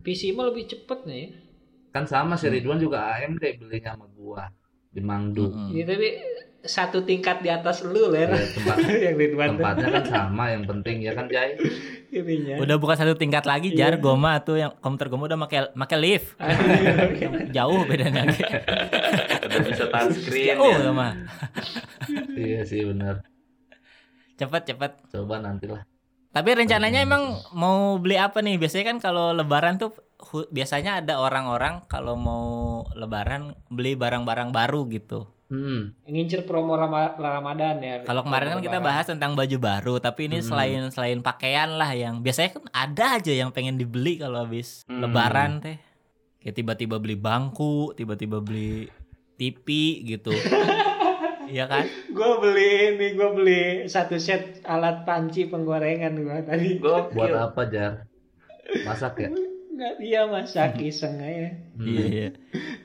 PC 0.01 0.33
mah 0.33 0.49
lebih 0.49 0.65
cepet 0.65 0.99
nih. 1.05 1.25
Kan 1.89 2.03
sama 2.03 2.33
Hmm. 2.33 2.41
si 2.41 2.49
Ridwan 2.49 2.75
juga 2.77 3.13
AMD 3.13 3.39
belinya 3.55 3.93
sama 3.93 4.09
gua 4.09 4.49
di 4.89 4.99
Mangdu. 4.99 5.47
Mm-mm. 5.47 5.69
Iya, 5.71 5.83
tapi 5.87 6.07
satu 6.59 7.01
tingkat 7.01 7.39
di 7.39 7.49
atas 7.49 7.83
lu 7.83 8.07
ler. 8.07 8.25
Ya, 8.25 8.39
tempat 8.47 8.77
yang 9.05 9.15
Ridwan 9.15 9.49
tempatnya 9.53 9.87
kan 9.91 10.05
sama 10.05 10.43
yang 10.49 10.63
penting 10.63 10.97
ya 10.99 11.11
kan 11.11 11.27
Jai. 11.27 11.53
ininya. 12.09 12.57
Udah 12.57 12.75
bukan 12.75 12.95
satu 12.95 13.13
tingkat 13.13 13.43
lagi 13.43 13.69
Iya. 13.69 13.89
jar 13.89 13.95
goma 13.97 14.37
tuh 14.39 14.57
yang 14.57 14.73
komputer 14.77 15.07
goma 15.07 15.25
udah 15.25 15.39
make 15.39 15.53
make 15.71 15.95
lift. 15.95 16.33
Jauh 17.55 17.85
bedanya. 17.85 18.25
Udah 19.43 19.59
bisa 19.61 19.85
touchscreen 19.85 20.55
Jauh 20.55 20.71
ya. 20.71 20.81
sama. 20.83 21.07
iya 22.33 22.61
sih 22.63 22.81
benar. 22.83 23.21
Cepet 24.33 24.61
cepet. 24.65 24.91
Coba 25.09 25.37
nantilah. 25.39 25.83
Tapi 26.33 26.49
rencananya 26.51 26.99
emang 26.99 27.23
mau 27.53 27.95
beli 27.95 28.17
apa 28.17 28.41
nih? 28.41 28.57
Biasanya 28.57 28.85
kan 28.87 28.97
kalau 28.99 29.31
lebaran 29.31 29.77
tuh 29.77 29.93
hu- 30.23 30.49
biasanya 30.49 30.97
ada 30.97 31.21
orang-orang 31.21 31.85
kalau 31.85 32.17
mau 32.17 32.45
lebaran 32.91 33.53
beli 33.69 33.93
barang-barang 33.93 34.49
baru 34.49 34.89
gitu. 34.89 35.29
Hmm. 35.47 35.93
Ngincer 36.03 36.43
promo 36.43 36.73
Rama- 36.73 37.13
Ramadan 37.13 37.77
ya. 37.77 38.01
Kalau 38.01 38.25
kemarin 38.25 38.57
kan 38.57 38.61
kita 38.63 38.81
bahas 38.81 39.05
tentang 39.05 39.37
baju 39.37 39.57
baru, 39.61 40.01
tapi 40.01 40.25
ini 40.25 40.41
Hmm. 40.41 40.47
selain 40.47 40.81
selain 40.89 41.21
pakaian 41.21 41.69
lah 41.69 41.93
yang 41.93 42.19
biasanya 42.19 42.57
kan 42.57 42.65
ada 42.73 43.21
aja 43.21 43.29
yang 43.29 43.53
pengen 43.53 43.77
dibeli 43.77 44.17
kalau 44.17 44.41
habis 44.41 44.81
Hmm. 44.83 45.05
lebaran 45.05 45.61
teh. 45.61 45.77
Kayak 46.41 46.55
tiba-tiba 46.57 46.97
beli 46.97 47.13
bangku, 47.13 47.93
tiba-tiba 47.93 48.41
beli 48.41 48.89
TV 49.35 49.67
gitu. 50.03 50.33
Iya 51.53 51.69
kan? 51.69 51.85
Gue 52.17 52.31
beli 52.41 52.69
ini, 52.97 53.07
gue 53.13 53.29
beli 53.37 53.61
satu 53.85 54.17
set 54.17 54.65
alat 54.65 55.05
panci 55.05 55.45
penggorengan 55.45 56.17
gue 56.17 56.39
tadi. 56.49 56.69
Gokil. 56.81 57.13
Buat 57.13 57.53
apa, 57.53 57.61
Jar? 57.69 57.93
Masak 58.81 59.21
ya? 59.21 59.29
Enggak 59.73 59.93
dia 60.01 60.21
masak 60.29 60.81
iseng 60.81 61.17
aja. 61.17 61.49
Hmm. 61.77 61.85
Iya, 61.85 62.05
iya. 62.09 62.29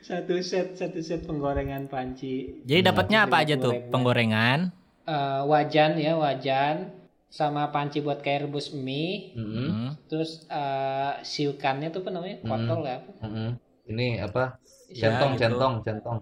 Satu 0.00 0.40
set 0.44 0.76
satu 0.76 1.00
set 1.00 1.24
penggorengan 1.24 1.88
panci. 1.88 2.64
Jadi 2.68 2.80
dapatnya 2.84 3.24
apa 3.24 3.44
aja 3.44 3.56
tuh? 3.56 3.72
Penggorengan. 3.88 4.72
Eh, 5.08 5.40
wajan 5.48 5.96
ya 5.96 6.16
wajan 6.20 6.92
sama 7.28 7.68
panci 7.72 8.00
buat 8.00 8.20
kayak 8.24 8.48
rebus 8.48 8.72
mie. 8.72 9.36
Hmm. 9.36 9.48
Hmm. 9.52 9.88
Terus 10.08 10.48
eh 10.48 11.12
siukannya 11.24 11.88
tuh 11.92 12.04
apa 12.04 12.10
namanya? 12.12 12.36
Hmm. 12.44 12.48
Kotol 12.52 12.80
ya 12.84 12.96
apa? 13.00 13.12
Hmm. 13.24 13.50
Ini 13.88 14.06
apa? 14.24 14.44
Ya, 14.88 15.12
Centong, 15.12 15.32
gitu. 15.36 15.40
centong, 15.44 15.74
centong. 15.84 16.18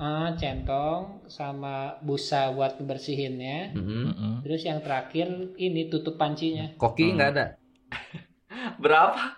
Ah, 0.00 0.32
centong 0.32 1.28
sama 1.28 2.00
busa 2.00 2.48
buat 2.56 2.80
bersihinnya. 2.80 3.76
Hmm. 3.76 4.08
Mm-mm. 4.08 4.32
Terus 4.40 4.64
yang 4.64 4.80
terakhir 4.80 5.28
ini 5.60 5.92
tutup 5.92 6.16
pancinya. 6.16 6.72
Koki 6.80 7.12
Hmm. 7.12 7.20
nggak 7.20 7.28
ada. 7.36 7.44
Berapa? 8.82 9.36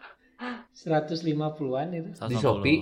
150-an 0.71 1.89
itu 1.99 2.11
Di 2.15 2.39
150. 2.39 2.39
Shopee? 2.39 2.79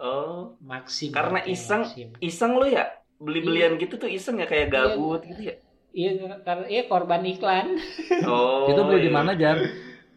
Oh, 0.00 0.56
maksim. 0.64 1.12
Karena 1.12 1.44
ya, 1.44 1.52
iseng. 1.52 1.84
maksim. 1.84 2.08
iseng 2.16 2.52
lu 2.56 2.64
ya? 2.64 2.88
Beli-belian 3.20 3.76
gitu 3.76 4.00
tuh 4.00 4.08
iseng 4.08 4.40
ya 4.40 4.48
kayak 4.48 4.72
gabut 4.72 5.20
gitu 5.28 5.52
ya? 5.52 5.56
Iya, 5.92 6.40
karena 6.48 6.64
iya 6.72 6.82
korban 6.88 7.20
iklan. 7.28 7.76
Oh. 8.24 8.72
itu 8.72 8.80
beli 8.88 9.04
di 9.04 9.10
iya. 9.12 9.16
mana, 9.20 9.36
Jar? 9.36 9.60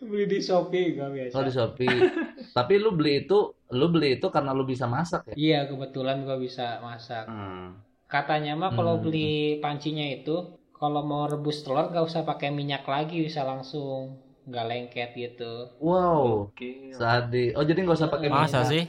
Beli 0.09 0.25
di 0.33 0.39
Shopee 0.47 0.85
gak 0.97 1.09
biasa. 1.15 1.35
Oh, 1.37 1.43
di 1.47 1.51
Shopee. 1.51 1.97
Tapi 2.57 2.73
lu 2.83 2.89
beli 2.97 3.11
itu, 3.25 3.37
lu 3.79 3.85
beli 3.93 4.07
itu 4.17 4.27
karena 4.35 4.51
lu 4.57 4.63
bisa 4.63 4.85
masak 4.87 5.21
ya? 5.31 5.35
Iya, 5.35 5.59
kebetulan 5.69 6.17
gua 6.27 6.37
bisa 6.45 6.79
masak. 6.87 7.25
Hmm. 7.27 7.75
Katanya 8.13 8.53
mah 8.61 8.71
kalau 8.77 8.95
Hmm. 8.97 9.03
beli 9.05 9.27
pancinya 9.63 10.05
itu 10.17 10.35
kalau 10.79 11.01
mau 11.11 11.23
rebus 11.31 11.57
telur 11.65 11.85
gak 11.93 12.05
usah 12.09 12.21
pakai 12.29 12.49
minyak 12.59 12.83
lagi, 12.93 13.17
bisa 13.27 13.41
langsung 13.51 14.21
nggak 14.49 14.65
lengket 14.71 15.09
gitu. 15.17 15.53
Wow. 15.81 16.53
Gokil. 16.53 16.93
Sadi. 16.95 17.45
Oh, 17.57 17.63
jadi 17.65 17.79
nggak 17.81 17.97
usah 17.99 18.11
pakai 18.13 18.29
Masa 18.29 18.61
minyak. 18.61 18.69
sih? 18.71 18.83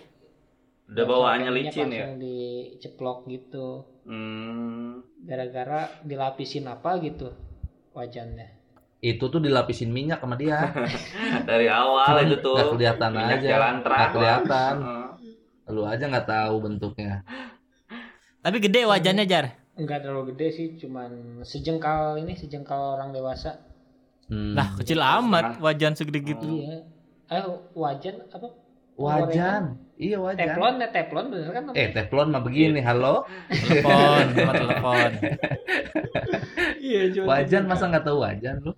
Udah 0.87 0.92
Nggak 0.94 1.08
bawaannya 1.11 1.50
licin 1.56 1.88
ya? 1.90 2.06
Langsung 2.06 2.20
diceplok 2.23 3.18
gitu. 3.35 3.68
Hmm. 4.06 5.02
Gara-gara 5.28 5.80
dilapisin 6.08 6.64
apa 6.75 6.90
gitu 7.04 7.28
wajannya. 7.96 8.49
Itu 9.00 9.29
tuh 9.29 9.41
dilapisin 9.45 9.93
minyak 9.93 10.25
sama 10.25 10.41
dia. 10.41 10.73
Dari 11.49 11.69
awal 11.69 12.26
itu 12.26 12.41
tuh. 12.41 12.57
Nggak 12.57 12.73
kelihatan 12.75 13.11
minyak 13.12 13.38
aja. 13.38 13.49
jalan 13.49 13.75
Nggak 13.85 14.11
kelihatan. 14.12 14.75
Heeh. 14.83 15.73
Lu 15.75 15.83
aja 15.85 16.05
nggak 16.07 16.29
tahu 16.29 16.55
bentuknya. 16.62 17.26
Tapi 18.41 18.57
gede 18.62 18.87
wajannya 18.87 19.26
jar. 19.26 19.59
Enggak 19.76 20.07
terlalu 20.07 20.33
gede 20.33 20.49
sih, 20.55 20.67
cuman 20.81 21.43
sejengkal 21.45 22.17
ini 22.17 22.33
sejengkal 22.33 22.97
orang 22.97 23.12
dewasa. 23.12 23.61
Hmm. 24.31 24.57
Lah 24.57 24.73
kecil 24.81 25.03
amat 25.03 25.61
wajan 25.61 25.93
segede 25.99 26.23
gitu. 26.25 26.47
Iya. 26.47 26.87
Eh 27.26 27.45
wajan 27.75 28.17
apa? 28.33 28.49
wajan. 28.97 29.76
Iya 29.97 30.17
wajan. 30.21 30.41
Teflon 30.41 30.75
ya 30.81 30.88
teflon 30.93 31.25
bener 31.29 31.50
kan? 31.53 31.62
Eh, 31.76 31.88
teflon 31.93 32.29
mah 32.33 32.43
begini. 32.45 32.81
Halo. 32.81 33.29
Telepon, 33.49 34.25
sama 34.33 34.53
telepon. 34.57 35.11
iya, 36.87 37.03
Wajan 37.25 37.65
masa 37.69 37.85
nggak 37.88 38.05
tahu 38.05 38.19
wajan 38.25 38.57
lu? 38.65 38.73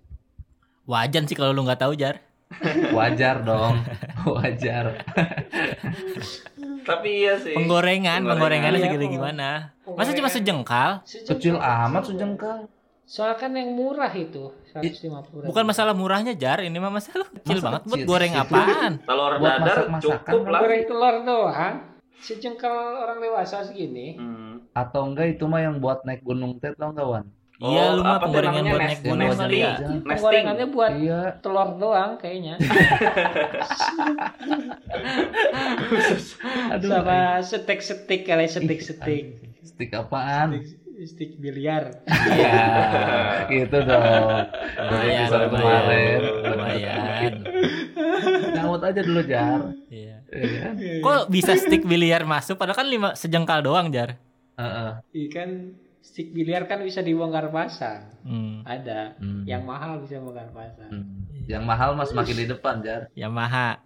Wajan 0.89 1.29
sih 1.29 1.37
kalau 1.37 1.53
lu 1.53 1.63
nggak 1.63 1.85
tahu 1.85 1.93
jar. 1.95 2.25
Wajar 2.91 3.45
dong. 3.45 3.77
Wajar. 4.41 5.05
Tapi 6.83 7.09
iya 7.21 7.37
sih. 7.37 7.53
Penggorengan, 7.53 8.25
Penggorengan. 8.25 8.29
penggorengannya 8.33 8.79
Iya, 8.81 8.87
segede 8.89 9.07
gimana? 9.13 9.49
Masa 9.85 10.17
cuma 10.17 10.33
sejengkal? 10.33 10.91
Sejengkal. 11.05 11.37
Kecil 11.37 11.57
amat 11.61 12.03
sejengkal. 12.09 12.59
Soalnya 13.05 13.37
kan 13.37 13.53
yang 13.57 13.73
murah 13.73 14.13
itu 14.13 14.53
150 14.69 15.49
Bukan 15.49 15.65
masalah 15.65 15.97
murahnya 15.97 16.37
jar, 16.37 16.61
ini 16.61 16.77
mah 16.77 16.93
masalah 16.93 17.25
kecil 17.33 17.57
Masa 17.57 17.65
banget 17.65 17.83
buat 17.85 18.03
goreng 18.05 18.33
apaan? 18.37 18.93
Telur 19.09 19.33
Buat 19.41 19.59
dadar 19.65 19.79
cukup 19.97 20.43
lah. 20.45 20.61
goreng 20.61 20.83
telur 20.85 21.17
doang. 21.25 21.75
Sejengkal 22.19 22.73
orang 22.99 23.21
dewasa 23.21 23.65
segini. 23.65 24.17
Hmm. 24.17 24.61
Atau 24.73 25.09
enggak 25.09 25.37
itu 25.37 25.45
mah 25.45 25.61
yang 25.61 25.81
buat 25.81 26.05
naik 26.05 26.21
gunung 26.21 26.61
teh 26.61 26.73
tau 26.73 26.93
nggak 26.93 27.05
Wan? 27.07 27.25
Iya 27.59 27.83
Oh, 27.85 27.99
lu 27.99 28.03
mah 28.03 28.11
apa 28.13 28.23
tuh 28.23 28.23
penggorengan 28.31 28.63
buat 28.65 28.79
naik 28.79 28.91
Nesting. 28.95 29.11
gunung 29.11 29.35
kali 29.35 29.57
ya. 29.59 29.73
Penggorengannya 30.01 30.67
buat 30.69 30.93
Iya. 30.95 31.21
telur 31.43 31.69
doang 31.75 32.11
kayaknya. 32.15 32.55
Aduh. 36.71 36.89
Sama 36.89 37.19
setik-setik 37.43 38.23
kali 38.25 38.47
setik-setik. 38.47 39.25
Stick 39.61 39.91
apaan? 39.93 40.63
Stik 40.99 41.39
biliar. 41.39 42.03
Iya, 42.07 42.59
gitu 43.49 43.79
dong. 43.81 44.27
Dari 44.75 44.91
Lumayan, 45.09 45.19
episode 45.21 45.43
lumayan, 45.45 45.83
kemarin. 45.83 46.21
lumayan. 46.45 47.33
Nyaut 48.53 48.83
aja 48.83 49.01
dulu 49.01 49.23
jar. 49.25 49.61
Iya. 49.89 50.17
Iya 50.29 50.59
kan? 50.61 50.75
Kok 51.01 51.23
bisa 51.29 51.55
stick 51.55 51.83
biliar 51.83 52.23
masuk? 52.23 52.55
Padahal 52.55 52.77
kan 52.77 52.89
lima 52.89 53.15
sejengkal 53.15 53.63
doang 53.63 53.89
jar. 53.89 54.19
Heeh. 54.55 54.91
Ikan 55.27 55.51
stik 56.09 56.33
biliar 56.33 56.65
kan 56.65 56.81
bisa 56.81 57.05
dibongkar 57.05 57.53
pasang. 57.53 58.09
Hmm. 58.25 58.65
Ada. 58.65 59.21
Hmm. 59.21 59.45
Yang 59.45 59.63
mahal 59.63 60.01
bisa 60.01 60.17
bongkar 60.19 60.49
pasang. 60.51 60.89
Hmm. 60.89 61.29
Yang 61.45 61.65
mahal 61.65 61.93
mas 61.93 62.11
makin 62.11 62.33
di 62.35 62.47
depan 62.47 62.81
jar. 62.81 63.13
Yamaha. 63.13 63.77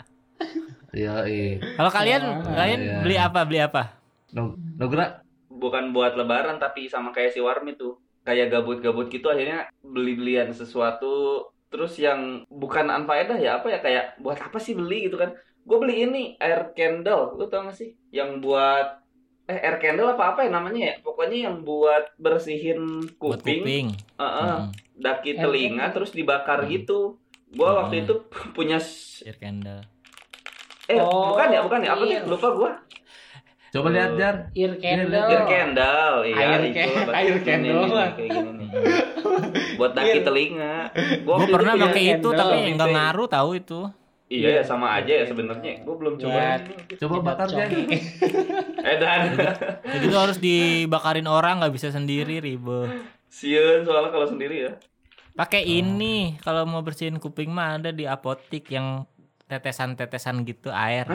Iya, 0.92 1.24
iya. 1.24 1.56
Kalau 1.74 1.90
kalian, 1.90 2.22
Yamaha. 2.22 2.54
kalian 2.54 2.80
Iya. 2.80 2.96
beli 3.00 3.16
apa? 3.16 3.40
Beli 3.42 3.60
apa? 3.60 3.82
Nu- 4.30 4.54
Nugra, 4.76 5.18
Bukan 5.52 5.94
buat 5.94 6.16
lebaran 6.16 6.58
tapi 6.58 6.86
sama 6.86 7.10
kayak 7.10 7.30
si 7.30 7.38
Warmi 7.38 7.74
tuh. 7.74 7.94
Kayak 8.22 8.50
gabut-gabut 8.50 9.06
gitu 9.08 9.26
akhirnya 9.26 9.66
beli-belian 9.80 10.50
sesuatu 10.50 11.42
terus 11.68 11.96
yang 11.96 12.42
bukan 12.46 12.86
anfaedah 12.86 13.34
ya 13.36 13.58
apa 13.58 13.66
ya 13.68 13.78
kayak 13.78 14.04
buat 14.18 14.38
apa 14.38 14.58
sih 14.58 14.74
beli 14.74 15.06
gitu 15.06 15.16
kan. 15.16 15.34
Gue 15.62 15.78
beli 15.78 16.02
ini 16.02 16.22
air 16.36 16.70
candle, 16.72 17.34
lu 17.34 17.46
tau 17.46 17.62
gak 17.64 17.74
sih? 17.74 17.94
Yang 18.10 18.42
buat 18.42 19.01
eh 19.52 19.60
air 19.60 19.76
candle 19.76 20.08
apa 20.08 20.24
apa 20.32 20.40
ya 20.42 20.50
namanya 20.50 20.80
ya? 20.82 20.94
Pokoknya 20.98 21.38
yang 21.46 21.60
buat 21.60 22.16
bersihin 22.16 23.04
Buat 23.14 23.44
kuping, 23.44 23.60
kuping. 23.60 23.86
Heeh, 24.16 24.54
Hmm. 24.58 24.72
daki 24.94 25.30
Air 25.30 25.40
telinga 25.42 25.76
candle. 25.82 25.94
terus 25.94 26.10
dibakar 26.10 26.58
Hmm. 26.60 26.70
gitu. 26.70 27.00
Gua 27.50 27.68
Hmm. 27.68 27.78
waktu 27.78 27.94
itu 28.02 28.14
punya 28.50 28.80
Air 29.18 29.36
candle. 29.36 29.82
eh 30.84 30.98
Oh, 30.98 31.30
bukan 31.30 31.48
ya, 31.48 31.60
bukan 31.60 31.80
ya. 31.80 31.90
Apa 31.90 32.02
sih? 32.02 32.10
iya. 32.10 32.20
Lupa 32.24 32.48
gua. 32.50 32.72
coba 33.70 33.88
Oh. 33.88 33.90
lihat 33.90 34.12
jar. 34.14 34.36
Ear 34.52 34.72
candle. 34.76 35.16
Air 35.24 35.42
candle, 35.46 36.16
iya 36.22 36.44
Air 36.46 36.60
itu. 36.62 36.76
air 37.10 37.24
ini 37.30 37.40
candle 37.40 37.72
nih, 37.78 37.88
mah. 37.88 38.10
kayak 38.12 38.28
gini 38.30 38.50
nih. 38.52 38.68
Buat 39.80 39.92
daki 39.92 40.18
telinga. 40.20 40.76
Gua 41.22 41.36
Gue 41.38 41.48
pernah 41.48 41.74
pakai 41.78 42.02
itu 42.10 42.20
candle. 42.22 42.36
tapi 42.36 42.56
nggak 42.70 42.88
ngaruh 42.90 43.28
tahu 43.28 43.50
itu. 43.54 43.80
Iya 44.32 44.48
ya 44.60 44.62
sama 44.64 44.96
aja 44.96 45.12
ya 45.12 45.24
sebenarnya. 45.28 45.84
Gua 45.84 45.96
belum 46.00 46.14
coba. 46.16 46.56
Ya. 46.56 46.56
Coba 47.04 47.16
bakar 47.20 47.48
jar. 47.52 47.68
Eh 48.82 48.96
dan 48.98 49.38
Jadi 49.84 50.04
itu 50.10 50.16
harus 50.18 50.38
dibakarin 50.42 51.28
orang 51.30 51.62
nggak 51.62 51.74
bisa 51.76 51.92
sendiri 51.92 52.42
ribet. 52.42 52.90
siun 53.32 53.84
soalnya 53.84 54.10
kalau 54.10 54.26
sendiri 54.26 54.68
ya. 54.68 54.72
Pakai 55.32 55.64
ini 55.64 56.36
kalau 56.40 56.68
mau 56.68 56.84
bersihin 56.84 57.16
kuping 57.16 57.48
mah 57.48 57.80
ada 57.80 57.92
di 57.92 58.04
apotik 58.04 58.68
yang 58.72 59.04
tetesan-tetesan 59.48 60.44
gitu 60.48 60.72
air. 60.72 61.06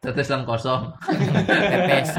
Tetesan 0.00 0.48
kosong. 0.48 0.96
Tetes. 1.04 2.16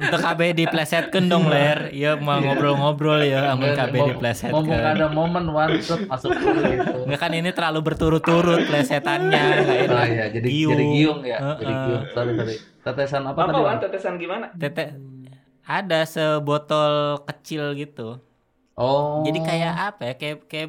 Untuk 0.00 0.16
KB 0.16 0.56
diplesetkeun 0.56 1.28
dong 1.28 1.44
ler. 1.44 1.92
Ya 1.92 2.16
mau 2.16 2.40
ngobrol-ngobrol 2.40 3.20
ya 3.20 3.52
amun 3.52 3.68
KB 3.70 3.92
Ngomong 3.92 4.10
diplesetkeun. 4.16 4.72
ada 4.72 5.06
momen 5.06 5.44
one 5.46 5.76
shot 5.78 6.08
masuk 6.08 6.32
dulu 6.32 6.56
gitu. 6.56 7.04
Enggak 7.04 7.20
kan 7.20 7.30
ini 7.30 7.52
terlalu 7.52 7.80
berturut-turut 7.84 8.64
plesetannya 8.64 9.44
nggak 9.60 9.92
Oh 9.92 10.04
iya, 10.08 10.24
jadi 10.32 10.48
Giung. 10.48 10.72
jadi 10.72 10.84
giung 10.90 11.20
ya. 11.22 11.38
Jadi 11.54 11.72
giung. 11.76 12.02
Sorry, 12.08 12.32
sorry. 12.32 12.54
Tetesan 12.80 13.22
apa, 13.24 13.38
Apa 13.38 13.50
tadi? 13.50 13.60
Wan? 13.60 13.76
tetesan 13.78 14.14
gimana? 14.16 14.46
Tete 14.56 14.84
ada 15.62 16.00
sebotol 16.02 16.92
kecil 17.24 17.76
gitu. 17.76 18.24
Oh. 18.72 19.20
Jadi 19.20 19.44
kayak 19.44 19.74
apa 19.92 20.02
ya? 20.02 20.14
Kayak 20.14 20.36
kayak 20.46 20.68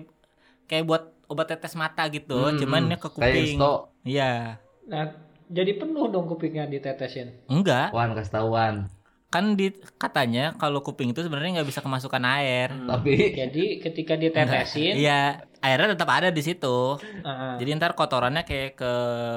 kayak 0.65 0.83
buat 0.83 1.07
obat 1.25 1.47
tetes 1.49 1.71
mata 1.73 2.03
gitu, 2.07 2.35
Hmm, 2.41 2.55
cuman 2.57 2.83
ini 2.83 2.95
ke 2.95 3.07
Kayak 3.09 3.15
kuping. 3.15 3.55
sto. 3.55 3.73
Iya. 4.03 4.59
Nah, 4.85 5.03
jadi 5.47 5.71
penuh 5.75 6.07
dong 6.07 6.27
kupingnya 6.27 6.65
ditetesin. 6.65 7.47
Enggak. 7.47 7.91
Wan 7.91 8.13
kasih 8.13 8.33
tahu 8.33 8.49
Wan. 8.53 8.87
kan 9.27 9.59
di 9.59 9.75
katanya 9.99 10.55
kalau 10.55 10.79
kuping 10.79 11.11
itu 11.11 11.19
sebenarnya 11.19 11.59
nggak 11.59 11.67
bisa 11.67 11.83
kemasukan 11.83 12.23
air. 12.23 12.71
Hmm. 12.71 12.87
Tapi 12.87 13.35
Jadi 13.35 13.83
ketika 13.83 14.15
ditetesin, 14.15 14.95
Iya, 14.95 15.43
airnya 15.59 15.99
tetap 15.99 16.07
ada 16.07 16.31
di 16.31 16.39
situ. 16.39 16.95
heeh. 16.95 17.53
Jadi 17.59 17.69
ntar 17.75 17.91
kotorannya 17.91 18.47
kayak 18.47 18.79
ke 18.79 18.93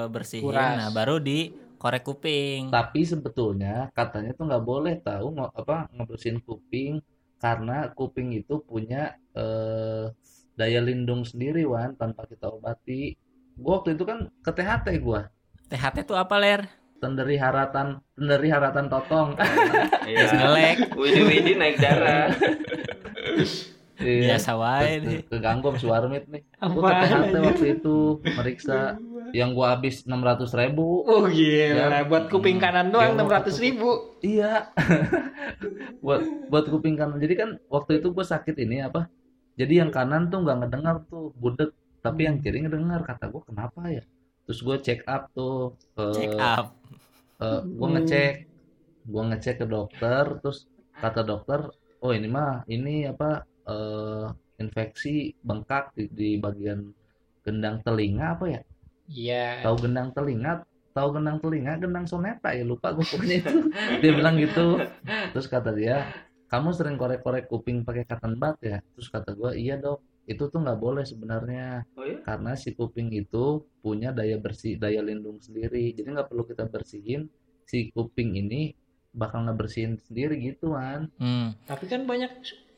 bersihin, 0.07 0.47
Kuras. 0.47 0.79
nah 0.79 0.89
baru 0.95 1.19
dikorek 1.19 2.07
kuping. 2.07 2.71
tapi 2.71 3.03
sebetulnya 3.03 3.91
katanya 3.91 4.31
tuh 4.31 4.47
nggak 4.47 4.63
boleh 4.63 4.95
tahu 5.03 5.35
apa 5.43 5.91
ngebersihin 5.91 6.39
kuping 6.39 7.03
karena 7.43 7.91
kuping 7.91 8.31
itu 8.31 8.63
punya 8.63 9.19
eh, 9.35 10.07
daya 10.55 10.81
lindung 10.87 11.27
sendiri 11.27 11.67
Wan 11.67 11.99
tanpa 11.99 12.31
kita 12.31 12.47
obati. 12.47 13.19
Gua 13.59 13.83
waktu 13.83 13.99
itu 13.99 14.07
kan 14.07 14.31
ke 14.39 14.55
THT 14.55 14.87
gua. 15.03 15.27
THT 15.71 15.97
itu 16.03 16.15
apa 16.19 16.35
ler? 16.37 16.67
Tenderi 17.01 17.39
haratan, 17.41 18.03
tenderi 18.13 18.49
haratan 18.53 18.91
totong. 18.93 19.39
Iya. 20.05 20.27
Ngelek. 20.35 20.79
Widi 20.99 21.23
Widi 21.23 21.53
naik 21.57 21.79
darah. 21.79 22.29
Iya. 24.01 24.35
Biasa 24.35 24.51
wae 24.57 24.93
deh. 25.01 25.21
Keganggu 25.29 25.71
sama 25.71 25.79
si 25.79 25.87
Warmit 25.87 26.25
nih. 26.27 26.43
Gua 26.73 26.91
ke 26.91 27.05
THT 27.07 27.35
waktu 27.37 27.67
itu 27.79 27.97
meriksa 28.25 28.97
yang 29.31 29.53
gua 29.55 29.77
habis 29.79 30.03
600 30.09 30.51
ribu. 30.57 31.05
Oh 31.07 31.29
gila, 31.29 32.01
Ya. 32.01 32.03
buat 32.09 32.27
kuping 32.33 32.59
kanan 32.59 32.91
doang 32.91 33.13
Ya, 33.13 33.17
enam 33.17 33.29
ratus 33.31 33.61
ribu. 33.61 34.19
Iya. 34.25 34.73
buat 36.05 36.25
buat 36.49 36.67
kuping 36.67 36.97
kanan. 36.97 37.21
Jadi 37.21 37.35
kan 37.37 37.51
waktu 37.69 38.01
itu 38.03 38.11
gue 38.11 38.25
sakit 38.25 38.57
ini 38.59 38.83
apa? 38.83 39.07
Jadi 39.61 39.85
yang 39.85 39.93
kanan 39.93 40.33
tuh 40.33 40.43
nggak 40.43 40.57
ngedengar 40.65 41.05
tuh 41.07 41.37
budek, 41.37 41.71
tapi 42.01 42.25
yang 42.25 42.41
kiri 42.41 42.65
ngedengar. 42.65 43.05
Kata 43.05 43.29
gue 43.29 43.43
kenapa 43.45 43.85
ya? 43.93 44.03
Terus 44.45 44.61
gue 44.67 44.77
check 44.87 45.01
up 45.15 45.23
tuh. 45.37 45.55
eh, 46.01 46.11
Check 46.13 46.39
up. 46.39 46.77
eh, 47.45 47.61
gue 47.79 47.89
Hmm. 47.89 47.95
ngecek, 47.95 48.35
gue 49.13 49.23
ngecek 49.31 49.55
ke 49.63 49.67
dokter. 49.75 50.25
Terus 50.43 50.59
kata 51.03 51.21
dokter, 51.31 51.61
oh 52.05 52.13
ini 52.19 52.29
mah 52.37 52.51
ini 52.75 52.91
apa? 53.13 53.27
eh, 53.71 54.27
infeksi 54.63 55.11
bengkak 55.49 55.85
di, 55.97 56.05
di 56.19 56.29
bagian 56.45 56.81
gendang 57.47 57.77
telinga 57.87 58.27
apa 58.37 58.47
ya? 58.55 58.61
Iya. 59.09 59.41
tahu 59.65 59.75
gendang 59.87 60.09
telinga 60.17 60.53
tahu 60.97 61.09
gendang 61.17 61.39
telinga 61.43 61.73
gendang 61.83 62.07
soneta 62.13 62.49
ya 62.59 62.65
lupa 62.67 62.89
gue 62.97 63.05
pokoknya 63.07 63.37
itu 63.45 63.53
dia 64.03 64.11
bilang 64.19 64.35
gitu 64.41 64.61
terus 65.33 65.47
kata 65.55 65.71
dia 65.77 65.97
kamu 66.51 66.69
sering 66.75 66.97
korek-korek 67.01 67.45
kuping 67.51 67.79
pakai 67.87 68.05
cotton 68.09 68.35
bud 68.41 68.57
ya 68.65 68.79
terus 68.95 69.09
kata 69.15 69.31
gue 69.39 69.51
iya 69.63 69.75
dok 69.79 69.99
itu 70.31 70.47
tuh 70.47 70.59
nggak 70.59 70.79
boleh 70.79 71.03
sebenarnya 71.03 71.83
Oh 71.93 72.03
iya? 72.03 72.23
karena 72.23 72.55
si 72.55 72.71
kuping 72.71 73.11
itu 73.11 73.45
punya 73.79 74.11
daya 74.11 74.37
bersih 74.37 74.77
daya 74.77 75.01
lindung 75.01 75.37
sendiri 75.37 75.91
jadi 75.91 76.07
nggak 76.13 76.29
perlu 76.29 76.45
kita 76.45 76.65
bersihin 76.65 77.27
si 77.63 77.91
kuping 77.91 78.35
ini 78.37 78.73
bakal 79.11 79.43
ngebersihin 79.43 79.99
sendiri 79.99 80.39
gitu 80.39 80.73
kan 80.73 81.11
Hmm. 81.17 81.59
Tapi 81.65 81.85
kan 81.85 82.03
banyak 82.05 82.31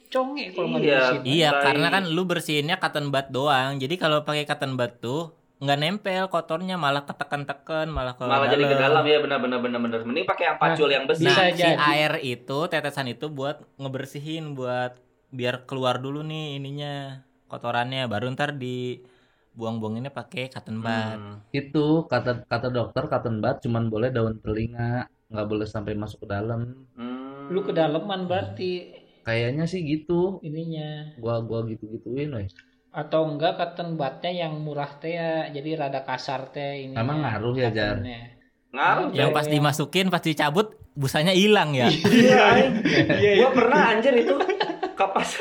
conge 0.09 0.45
kalau 0.51 0.69
nggak 0.71 0.83
Iya. 0.83 0.97
dibersihin. 0.99 1.25
Iya, 1.27 1.49
Tai. 1.51 1.63
karena 1.63 1.89
kan 1.91 2.05
lu 2.07 2.23
bersihinnya 2.23 2.77
cotton 2.77 3.09
bud 3.09 3.27
doang. 3.29 3.77
Jadi 3.77 3.95
kalau 3.97 4.21
pakai 4.23 4.45
cotton 4.45 4.75
bud 4.75 4.93
tuh 4.99 5.23
nggak 5.59 5.79
nempel 5.79 6.25
kotornya 6.27 6.75
malah 6.75 7.05
ketekan-tekan 7.05 7.87
malah 7.87 8.13
ke 8.13 8.25
Malah 8.25 8.51
jadi 8.51 8.67
ke 8.67 8.77
dalam 8.77 9.05
ya 9.05 9.19
benar 9.19 9.39
benar 9.39 9.59
benar 9.59 9.79
benar. 9.79 10.01
Mending 10.03 10.27
pakai 10.27 10.45
yang 10.47 10.59
pacul 10.59 10.89
yang 10.89 11.05
besar. 11.07 11.29
Nah, 11.29 11.49
si 11.49 11.63
jadi. 11.63 11.77
air 11.79 12.13
itu 12.19 12.59
tetesan 12.67 13.09
itu 13.09 13.29
buat 13.29 13.63
ngebersihin 13.77 14.53
buat 14.53 14.99
biar 15.29 15.65
keluar 15.65 15.97
dulu 15.97 16.21
nih 16.21 16.59
ininya 16.59 17.25
kotorannya 17.53 18.09
baru 18.09 18.33
ntar 18.33 18.57
dibuang-buanginnya 18.57 20.09
pakai 20.11 20.49
cotton 20.49 20.81
bud. 20.81 21.19
Hmm. 21.21 21.37
itu 21.53 22.09
kata 22.09 22.49
kata 22.49 22.69
dokter 22.73 23.05
cotton 23.07 23.39
bud 23.39 23.61
cuman 23.61 23.93
boleh 23.93 24.09
daun 24.09 24.41
telinga 24.41 25.05
nggak 25.29 25.47
boleh 25.49 25.67
sampai 25.69 25.93
masuk 25.93 26.25
ke 26.25 26.29
dalam 26.31 26.89
Hmm. 26.97 27.53
Lu 27.53 27.61
kedalaman 27.61 28.25
berarti 28.25 28.95
kayaknya 29.23 29.69
sih 29.69 29.85
gitu 29.85 30.41
ininya. 30.41 31.13
gua 31.21 31.45
gua 31.45 31.69
gitu 31.69 31.85
gituin 31.93 32.33
weh 32.33 32.49
Atau 32.93 33.25
enggak 33.25 33.57
cotton 33.57 33.97
budnya 33.97 34.29
yang 34.45 34.61
murah 34.61 34.89
teh 35.01 35.17
ya, 35.17 35.49
jadi 35.49 35.81
rada 35.81 36.05
kasar 36.05 36.53
teh 36.53 36.85
ini. 36.85 36.93
Emang 36.93 37.25
ngaruh 37.25 37.57
ya, 37.57 37.73
Jar? 37.73 37.97
Ngaruh. 38.69 39.17
Yang 39.17 39.31
Iya, 39.33 39.37
pas 39.37 39.47
iya. 39.49 39.53
dimasukin 39.57 40.07
pas 40.13 40.21
dicabut 40.21 40.77
busanya 40.93 41.33
hilang 41.33 41.73
ya. 41.73 41.89
Iya, 41.89 42.37
aing. 42.53 42.73
Gua 43.41 43.51
pernah 43.57 43.81
anjir 43.97 44.13
itu 44.13 44.37
kapas 44.93 45.41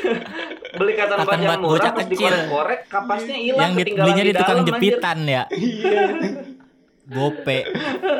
beli 0.82 0.92
kata 0.98 1.14
Cotton 1.14 1.22
tempat 1.22 1.38
yang 1.38 1.60
murah 1.62 1.62
bocah 1.62 1.92
pas 1.94 2.02
kecil. 2.02 2.18
dikorek-korek 2.18 2.80
kapasnya 2.90 3.36
hilang 3.38 3.70
yang 3.70 3.72
belinya 3.78 4.24
di 4.26 4.32
tukang 4.34 4.58
dalam, 4.58 4.66
anjir. 4.66 4.74
jepitan 4.74 5.18
ya. 5.24 5.42
Iya. 5.54 6.02
Gope. 7.02 7.58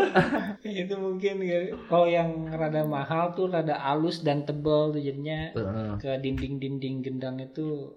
itu 0.83 0.95
mungkin 0.99 1.35
ya. 1.43 1.59
kalau 1.87 2.07
yang 2.11 2.51
rada 2.51 2.83
mahal 2.83 3.33
tuh 3.33 3.47
rada 3.49 3.79
halus 3.79 4.21
dan 4.21 4.43
tebal 4.43 4.91
tuh 4.91 5.01
jadinya 5.01 5.55
Heeh. 5.55 5.91
ke 6.03 6.11
dinding-dinding 6.19 7.03
gendang 7.03 7.39
itu 7.39 7.95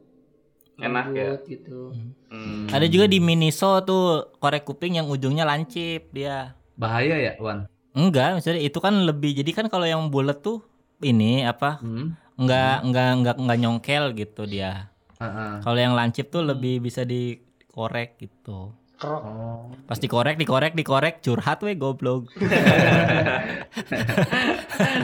Enak 0.75 1.15
ya? 1.15 1.39
gitu. 1.47 1.95
Hmm. 2.27 2.67
Ada 2.67 2.91
juga 2.91 3.07
di 3.07 3.23
Miniso 3.23 3.79
tuh 3.87 4.35
korek 4.43 4.67
kuping 4.67 4.99
yang 4.99 5.07
ujungnya 5.07 5.47
lancip 5.47 6.11
dia. 6.11 6.51
bahaya 6.75 7.15
ya 7.15 7.33
Wan 7.39 7.71
Enggak, 7.95 8.35
misalnya 8.35 8.59
itu 8.59 8.75
kan 8.83 9.07
lebih 9.07 9.31
jadi 9.31 9.51
kan 9.55 9.71
kalau 9.71 9.87
yang 9.87 10.11
bulat 10.11 10.43
tuh 10.43 10.59
ini 10.99 11.47
apa? 11.47 11.79
hmm? 11.79 12.24
Enggak 12.35 12.83
enggak 12.83 13.09
enggak 13.15 13.35
enggak 13.39 13.59
nyongkel 13.59 14.03
gitu 14.13 14.43
dia. 14.43 14.91
Heeh. 15.19 15.63
Kalau 15.63 15.79
yang 15.79 15.95
lancip 15.95 16.27
tuh 16.27 16.43
lebih 16.43 16.83
bisa 16.83 17.07
dikorek 17.07 18.19
gitu. 18.19 18.75
Krok. 18.95 19.21
oh 19.27 19.75
Pas 19.91 19.99
dikorek, 19.99 20.39
dikorek, 20.39 20.71
dikorek, 20.71 21.19
curhat 21.19 21.59
we 21.67 21.75
goblok. 21.75 22.31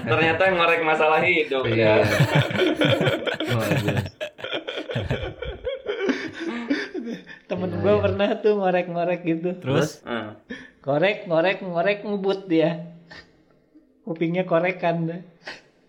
Ternyata 0.07 0.41
yang 0.47 0.55
ngorek 0.63 0.81
masalah 0.87 1.19
hidup 1.19 1.67
iya 1.67 1.99
ya. 1.99 2.07
Temen 7.51 7.67
Iya, 7.67 7.79
gua 7.83 7.93
iya. 7.93 8.01
pernah 8.01 8.29
tuh 8.39 8.53
ngorek-ngorek 8.55 9.21
gitu. 9.27 9.49
Terus 9.59 9.99
Hmm. 10.07 10.39
Korek, 10.81 11.27
ngorek, 11.27 11.61
ngorek 11.61 11.99
ngebut 12.07 12.47
dia. 12.47 12.95
Kupingnya 14.01 14.47
korekan 14.47 14.95
deh. 15.05 15.21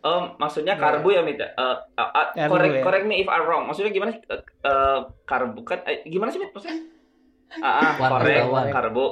Oh, 0.02 0.34
maksudnya 0.34 0.74
karbu 0.74 1.08
ya, 1.08 1.22
Mit? 1.22 1.38
Eh, 1.38 1.46
uh, 1.46 1.78
uh, 1.94 2.26
Karbu 2.32 2.50
correct, 2.50 2.74
ya. 2.74 2.82
correct 2.82 3.06
me 3.06 3.18
if 3.18 3.28
I'm 3.28 3.42
wrong. 3.42 3.64
Maksudnya 3.64 3.90
gimana 3.90 4.10
sih? 4.10 4.20
Eh, 4.24 4.34
eh, 4.64 4.98
karbu 5.22 5.62
kan? 5.62 5.78
eh, 5.84 6.02
gimana 6.04 6.28
sih, 6.28 6.38
Mit? 6.38 6.50
Maksudnya? 6.50 6.78
Ah, 7.54 7.68
ah, 7.78 7.90
Warna 8.00 8.18
korek, 8.42 8.72
karbu. 8.72 9.06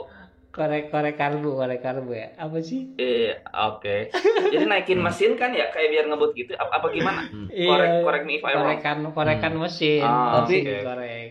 Korek, 0.51 0.85
korek 0.89 1.15
karbu, 1.15 1.51
korek 1.55 1.79
karbu 1.79 2.11
ya. 2.11 2.35
Apa 2.35 2.59
sih? 2.59 2.91
Eh, 2.97 3.39
oke. 3.41 4.11
Jadi 4.49 4.65
naikin 4.65 4.99
mesin 4.99 5.39
kan 5.39 5.51
ya, 5.51 5.71
kayak 5.71 5.89
biar 5.89 6.05
ngebut 6.07 6.35
gitu. 6.35 6.53
Apa, 6.55 6.83
apa 6.83 6.87
gimana? 6.91 7.23
Korek, 7.47 7.91
korek 8.03 8.23
me 8.25 8.33
if 8.35 8.43
I'm 8.43 8.51
wrong. 8.53 8.75
korekan, 8.75 8.97
korekan 9.09 9.53
mesin. 9.57 10.03
Ah, 10.03 10.43
Tapi- 10.43 10.61
Mesin 10.61 10.83
korek. 10.83 11.29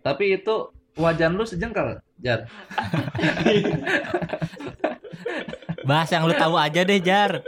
tapi 0.00 0.24
itu 0.34 0.54
wajan 0.94 1.32
lu 1.32 1.44
sejengkal 1.44 2.02
Jar 2.18 2.42
bahas 5.82 6.08
yang 6.08 6.26
lu 6.26 6.34
tahu 6.34 6.54
aja 6.54 6.82
deh 6.82 6.98
Jar. 6.98 7.38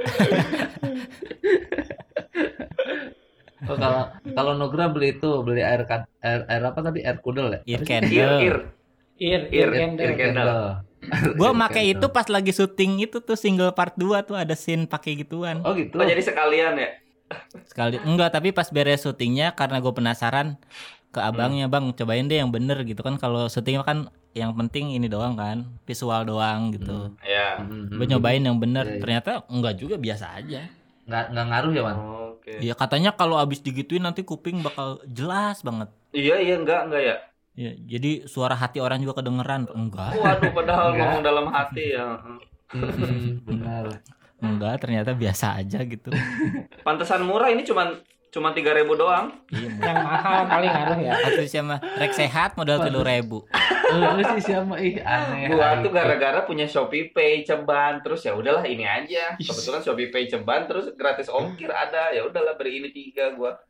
oh, 3.64 3.76
kalau 3.76 4.02
kalau 4.30 4.52
Nugra 4.54 4.86
beli 4.86 5.14
itu 5.14 5.30
beli 5.40 5.60
air 5.60 5.84
kad- 5.84 6.08
air, 6.18 6.44
air 6.44 6.62
apa 6.62 6.80
tadi 6.80 7.00
air 7.00 7.18
kudel 7.18 7.52
ya 7.52 7.60
Ear 7.66 7.80
Ir, 7.80 7.82
candle. 7.82 8.12
ir. 8.12 8.56
Ir, 9.14 9.42
Ir, 9.42 9.42
ir, 9.46 9.68
candle. 9.70 10.02
ir 10.02 10.12
candle. 10.14 10.58
Gua 11.34 11.48
Air 11.48 11.54
make 11.54 11.72
candle. 11.74 11.92
itu 11.92 12.06
pas 12.08 12.26
lagi 12.26 12.50
syuting 12.50 12.92
itu 13.02 13.18
tuh 13.18 13.34
single 13.34 13.70
part 13.70 13.94
2 13.94 14.22
tuh 14.22 14.34
ada 14.34 14.52
scene 14.52 14.84
pakai 14.84 15.14
gituan. 15.16 15.60
oh 15.60 15.72
gitu 15.72 15.94
Oh, 15.94 16.02
jadi 16.02 16.18
sekalian 16.18 16.74
ya? 16.74 16.90
Sekali 17.64 17.96
enggak, 17.98 18.32
tapi 18.32 18.50
pas 18.50 18.68
beres 18.68 19.00
syutingnya 19.00 19.52
karena 19.52 19.78
gue 19.78 19.90
penasaran 19.90 20.60
ke 21.08 21.18
Hmm. 21.18 21.30
abangnya, 21.30 21.66
Bang, 21.66 21.92
cobain 21.92 22.24
deh 22.24 22.36
yang 22.36 22.50
bener 22.50 22.82
gitu 22.82 23.00
kan 23.00 23.14
kalau 23.14 23.46
syuting 23.46 23.78
kan 23.80 24.06
yang 24.32 24.50
penting 24.52 24.90
ini 24.90 25.06
doang 25.06 25.34
kan, 25.34 25.62
visual 25.82 26.24
doang 26.24 26.74
gitu. 26.74 27.14
Ya. 27.20 27.60
Mhm. 27.60 27.94
Gue 27.94 28.06
nyobain 28.08 28.42
yang 28.42 28.58
bener, 28.58 28.82
Iya, 28.84 28.92
iya. 28.92 29.00
ternyata 29.00 29.30
enggak 29.46 29.74
juga 29.76 29.94
biasa 29.96 30.26
aja. 30.34 30.66
nggak 31.04 31.24
nggak 31.30 31.46
ngaruh 31.46 31.70
ya 31.70 31.82
Wan 31.84 31.96
Oke. 32.44 32.60
Iya 32.60 32.76
katanya 32.76 33.16
kalau 33.16 33.40
abis 33.40 33.64
digituin 33.64 34.04
nanti 34.04 34.20
kuping 34.20 34.60
bakal 34.60 35.00
jelas 35.08 35.64
banget. 35.64 35.88
Iya, 36.12 36.36
iya, 36.44 36.60
enggak, 36.60 36.92
enggak 36.92 37.00
ya. 37.00 37.16
Ya, 37.56 37.72
jadi 37.72 38.28
suara 38.28 38.52
hati 38.52 38.84
orang 38.84 39.00
juga 39.00 39.24
kedengeran. 39.24 39.64
Enggak, 39.72 40.12
Waduh, 40.12 40.52
padahal 40.52 40.92
Enggak. 40.92 41.00
ngomong 41.08 41.22
dalam 41.24 41.46
hati 41.48 41.96
ya. 41.96 42.20
Benar 43.48 44.04
enggak 44.44 44.76
ternyata 44.84 45.16
biasa 45.16 45.56
aja 45.56 45.80
gitu. 45.88 46.12
Pantesan 46.84 47.24
murah 47.24 47.48
ini 47.48 47.64
cuman 47.64 47.96
cuman 48.28 48.52
3000 48.52 48.92
doang. 48.92 49.26
Iya, 49.48 49.68
Yang 49.72 49.98
mahal 50.04 50.40
kali 50.44 50.66
ngaruh 50.68 50.98
ya. 51.00 51.12
Waktu 51.16 51.42
siapa 51.48 51.76
rek 51.96 52.12
sehat 52.12 52.60
modal 52.60 52.84
telur 52.84 53.08
ribu. 53.08 53.48
Lu 53.90 54.22
sih 54.34 54.42
siapa 54.44 54.74
ih 54.78 54.96
aneh 54.98 55.48
Gua 55.48 55.78
tuh 55.78 55.90
gara-gara 55.90 56.40
punya 56.42 56.64
Shopee 56.64 57.08
Pay 57.08 57.42
ceban 57.42 58.00
terus 58.00 58.22
ya 58.22 58.32
udahlah 58.32 58.64
ini 58.64 58.82
aja. 58.82 59.36
Kebetulan 59.36 59.80
Shopee 59.80 60.08
Pay 60.08 60.24
ceban 60.26 60.64
terus 60.64 60.88
gratis 60.92 61.28
ongkir 61.28 61.68
ada. 61.68 62.10
Ya 62.10 62.22
udahlah 62.22 62.54
beri 62.54 62.78
ini 62.78 62.88
tiga 62.88 63.32
gua. 63.32 63.60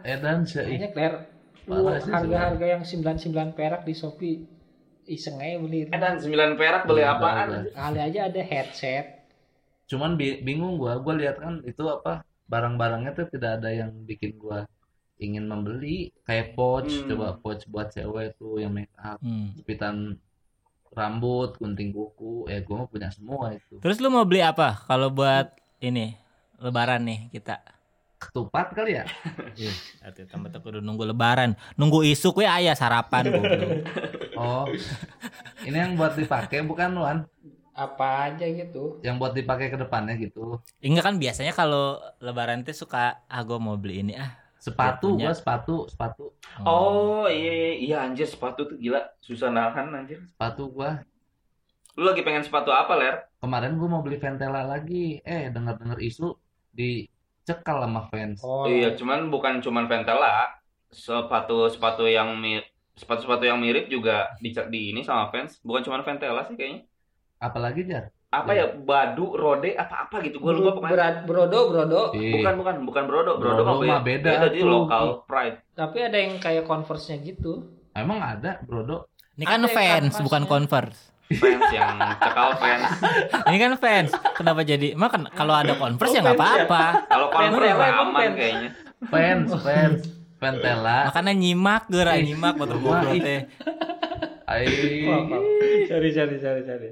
Edan 0.00 0.44
sih 0.44 0.64
Banyak 0.64 0.92
ler. 0.92 1.14
Parah 1.62 1.98
sih, 1.98 2.10
Harga-harga 2.10 2.66
yang 2.68 2.82
99 2.82 3.30
perak 3.52 3.82
di 3.82 3.92
Shopee. 3.92 4.38
Iseng 5.04 5.38
aja 5.38 5.58
beli. 5.58 5.86
Eh 5.86 5.98
dan 5.98 6.16
9 6.16 6.30
perak 6.54 6.82
beli 6.84 7.02
Iya, 7.02 7.14
apaan? 7.14 7.48
Kali 7.68 8.00
aja 8.00 8.20
ada 8.26 8.42
headset. 8.42 9.06
cuman 9.86 10.14
bi- 10.14 10.38
bingung 10.38 10.78
gua 10.78 11.02
gua 11.02 11.18
lihat 11.18 11.42
kan 11.42 11.66
itu 11.66 11.82
apa 11.82 12.22
barang-barangnya 12.46 13.10
tuh 13.10 13.26
tidak 13.26 13.58
ada 13.58 13.74
yang 13.74 13.90
bikin 14.06 14.38
gua 14.38 14.62
ingin 15.20 15.44
membeli 15.44 16.08
kayak 16.24 16.52
pouch 16.52 16.88
Hmm. 16.90 17.06
coba 17.06 17.26
pouch 17.36 17.62
buat 17.66 17.88
cewek 17.88 18.34
tuh 18.34 18.56
yang 18.56 18.72
make 18.72 18.90
up 18.96 19.20
Hmm. 19.20 19.52
jepitan 19.54 20.16
rambut 20.90 21.54
gunting 21.56 21.92
kuku 21.92 22.48
eh 22.48 22.58
gua 22.60 22.82
mah 22.82 22.88
punya 22.88 23.08
semua 23.08 23.52
itu 23.52 23.78
Terus 23.78 24.00
lu 24.00 24.08
mau 24.08 24.24
beli 24.24 24.40
apa 24.40 24.80
kalau 24.82 25.06
buat 25.08 25.52
ini 25.78 26.16
lebaran 26.56 27.04
nih 27.04 27.30
kita? 27.30 27.60
ketupat 28.18 28.72
kali 28.72 28.96
ya 28.96 29.04
Arti 30.04 30.24
tambah 30.24 30.52
kudu 30.54 30.80
nunggu 30.80 31.08
lebaran, 31.08 31.56
nunggu 31.72 32.04
isuk 32.04 32.36
we 32.36 32.44
aya 32.44 32.72
sarapan 32.72 33.28
goblok. 33.28 33.80
oh 34.36 34.68
ini 35.62 35.72
yang 35.74 35.92
buat 35.94 36.12
dipakai 36.12 36.60
bukan 36.60 36.96
Wan 36.96 37.18
Apa 37.70 38.28
aja 38.28 38.44
gitu. 38.44 39.00
yang 39.00 39.16
buat 39.16 39.32
dipakai 39.32 39.68
ke 39.68 39.78
depannya 39.78 40.12
gitu 40.14 40.60
Enggak 40.78 41.00
kan 41.02 41.16
biasanya 41.16 41.52
kalau 41.52 41.96
lebaran 42.20 42.60
tuh 42.60 42.76
suka 42.76 43.24
ah 43.24 43.40
gua 43.40 43.56
mau 43.56 43.72
beli 43.74 44.02
ini 44.02 44.12
ah. 44.14 44.36
Sepatu 44.60 45.16
gua 45.16 45.32
sepatu 45.32 45.88
sepatu. 45.88 46.24
Oh 46.68 47.24
iya 47.26 47.52
iya, 47.52 47.70
iya 47.80 47.96
anjir 48.04 48.28
sepatu 48.28 48.68
tuh 48.68 48.76
gila 48.76 49.00
susah 49.24 49.48
nahan 49.48 49.88
anjir. 49.96 50.20
sepatu 50.28 50.68
gua. 50.68 51.00
Lu 51.96 52.04
lagi 52.06 52.22
pengen 52.22 52.44
sepatu 52.44 52.70
apa 52.70 52.92
ler? 53.00 53.16
kemarin 53.40 53.80
gua 53.80 53.88
mau 53.88 54.02
beli 54.04 54.20
Ventela 54.20 54.62
lagi. 54.62 55.18
Eh 55.24 55.48
dengar-dengar 55.48 55.98
isu 55.98 56.36
dicekal 56.76 57.82
sama 57.88 58.06
fans. 58.12 58.44
Oh, 58.44 58.68
Iya 58.68 58.94
cuman 59.00 59.32
bukan 59.32 59.64
cuman 59.64 59.88
Ventela, 59.88 60.60
sepatu 60.92 61.66
sepatu 61.72 62.04
yang 62.04 62.36
mirip 62.36 62.68
sepatu 63.00 63.24
sepatu 63.24 63.48
yang 63.48 63.56
mirip 63.56 63.88
juga 63.88 64.28
di, 64.44 64.52
di 64.52 64.80
ini 64.92 65.00
sama 65.00 65.32
fans. 65.32 65.56
Bukan 65.64 65.82
cuman 65.88 66.04
Ventela 66.04 66.44
sih 66.44 66.54
kayaknya. 66.54 66.84
Apalagi 67.40 67.88
jar 67.88 68.12
apa 68.30 68.50
ya 68.52 68.70
badu 68.70 69.34
rode 69.34 69.74
apa 69.74 70.06
apa 70.06 70.22
gitu 70.22 70.38
gue 70.38 70.52
lupa 70.52 70.70
pokoknya 70.72 70.92
Berat 70.92 71.16
brodo 71.24 71.60
brodo. 71.66 72.00
Ih, 72.14 72.30
bukan 72.32 72.54
bukan 72.56 72.74
bukan 72.84 73.04
brodo 73.04 73.32
Brodo 73.36 73.62
brodo, 73.66 73.82
mah 73.82 74.00
beda 74.00 74.30
jadi 74.46 74.54
tuh. 74.56 74.70
lokal 74.70 75.04
pride 75.26 75.58
Tapi 75.72 75.98
ada 76.00 76.14
yang 76.14 76.38
kayak 76.38 76.62
converse-nya 76.62 77.18
gitu. 77.20 77.66
emang 77.92 78.18
ada 78.18 78.62
brodo 78.62 79.10
Ini 79.34 79.44
kan 79.44 79.60
Ada 79.60 79.68
fans 79.68 80.14
bukan 80.20 80.46
converse. 80.46 81.10
fans 81.32 81.66
yang 81.70 81.90
cekal 82.16 82.50
fans 82.54 82.86
Ini 83.50 83.56
kan 83.58 83.72
fans. 83.76 84.10
Kenapa 84.32 84.60
jadi? 84.62 84.94
Makan 84.94 85.30
kalau 85.32 85.52
ada 85.52 85.74
converse 85.74 86.12
ya 86.12 86.22
nggak 86.22 86.38
apa-apa. 86.38 86.84
kalau 87.10 87.26
converse 87.28 87.66
emang 87.68 87.92
aman 88.00 88.14
fans. 88.14 88.34
kayaknya 88.36 88.68
fans 89.04 89.48
fans 89.58 90.00
Ventela 90.38 90.98
Makanya 91.10 91.32
nyimak 91.34 91.82
geura 91.84 92.14
nyimak 92.16 92.54
betul 92.54 92.78
goblok 92.78 93.10
teh. 93.18 93.40
ai 94.46 94.70
Sorry 95.84 96.10
sorry 96.10 96.38
sorry 96.38 96.62
sorry. 96.62 96.90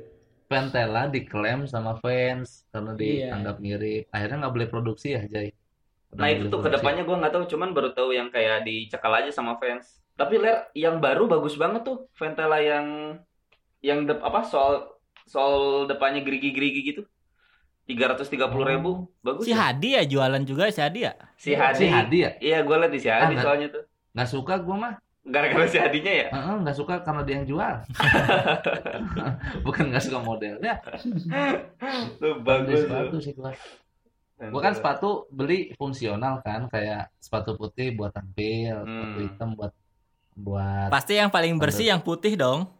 Ventela 0.51 1.01
diklaim 1.15 1.61
sama 1.73 1.93
fans 2.03 2.49
karena 2.73 2.93
Iya. 2.99 3.27
dianggap 3.31 3.57
mirip. 3.67 4.03
Akhirnya 4.15 4.37
nggak 4.41 4.55
boleh 4.57 4.69
produksi 4.73 5.07
ya 5.17 5.21
Jay? 5.33 5.49
Udah 6.13 6.25
nah 6.25 6.29
itu 6.35 6.45
tuh 6.53 6.61
ke 6.65 6.69
depannya 6.75 7.03
gue 7.07 7.17
nggak 7.21 7.33
tahu 7.35 7.45
cuman 7.53 7.71
baru 7.77 7.89
tahu 7.97 8.11
yang 8.19 8.29
kayak 8.35 8.57
dicekal 8.67 9.13
aja 9.19 9.31
sama 9.39 9.53
fans. 9.63 9.87
Tapi 10.19 10.35
ler 10.43 10.57
yang 10.75 10.99
baru 11.05 11.31
bagus 11.31 11.55
banget 11.63 11.83
tuh 11.87 11.97
Ventela 12.19 12.59
yang 12.71 12.87
yang 13.85 14.01
dep- 14.09 14.25
apa 14.29 14.41
soal 14.47 14.75
soal 15.29 15.87
depannya 15.91 16.21
gerigi-gerigi 16.27 16.83
gitu. 16.95 17.03
tiga 17.89 18.05
ratus 18.15 18.29
tiga 18.33 18.47
puluh 18.53 18.67
ribu 18.73 18.91
bagus 19.27 19.45
Si 19.45 19.51
ya? 19.53 19.59
Hadi 19.61 19.89
ya 19.97 20.03
jualan 20.13 20.43
juga 20.51 20.65
si 20.75 20.81
Hadi 20.85 21.01
ya. 21.07 21.13
si 21.43 21.51
Hadi, 21.61 21.79
si 21.79 21.85
Hadi 21.95 22.17
ya? 22.25 22.31
Iya 22.47 22.57
gue 22.67 22.77
liat 22.81 22.93
di 22.95 23.01
si 23.05 23.09
Hadi 23.11 23.35
Ah, 23.35 23.43
soalnya 23.43 23.67
tuh. 23.75 23.83
nggak 24.15 24.29
suka 24.35 24.55
gua 24.67 24.77
mah 24.85 24.95
gara-gara 25.29 25.65
si 25.65 25.77
Hadinya 25.77 26.13
ya? 26.13 26.29
Heeh, 26.29 26.57
nggak 26.61 26.77
suka 26.77 26.95
karena 27.01 27.23
dia 27.23 27.35
yang 27.37 27.47
jual. 27.47 27.75
Bukan 29.67 29.85
nggak 29.89 30.03
suka 30.03 30.19
modelnya 30.21 30.75
tuh 32.19 32.41
bagus 32.41 32.85
sepatu 32.85 33.09
tuh. 33.11 33.21
sih 33.21 33.33
gua 33.33 33.53
gua 34.39 34.61
kan 34.61 34.73
sepatu 34.73 35.11
beli 35.29 35.75
fungsional 35.75 36.39
kan 36.41 36.67
kayak 36.67 37.11
sepatu 37.19 37.55
putih 37.55 37.91
buat 37.93 38.11
tampil 38.11 38.75
sepatu 38.79 38.89
Hmm. 38.89 39.19
hitam 39.21 39.49
buat 39.53 39.73
buat 40.35 40.89
Pasti 40.89 41.19
yang 41.19 41.29
paling 41.29 41.59
bersih 41.59 41.91
yang 41.91 41.99
putih 41.99 42.39
dong. 42.39 42.71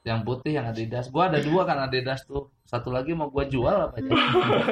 Yang 0.00 0.22
putih 0.22 0.52
yang 0.52 0.66
Adidas 0.66 1.08
gua 1.08 1.26
ada 1.26 1.38
dua 1.38 1.62
kan 1.62 1.78
Adidas 1.80 2.22
tuh 2.22 2.48
satu 2.62 2.88
lagi 2.88 3.12
mau 3.12 3.26
gua 3.26 3.44
jual 3.44 3.72
apa 3.82 3.96
aja 3.96 4.12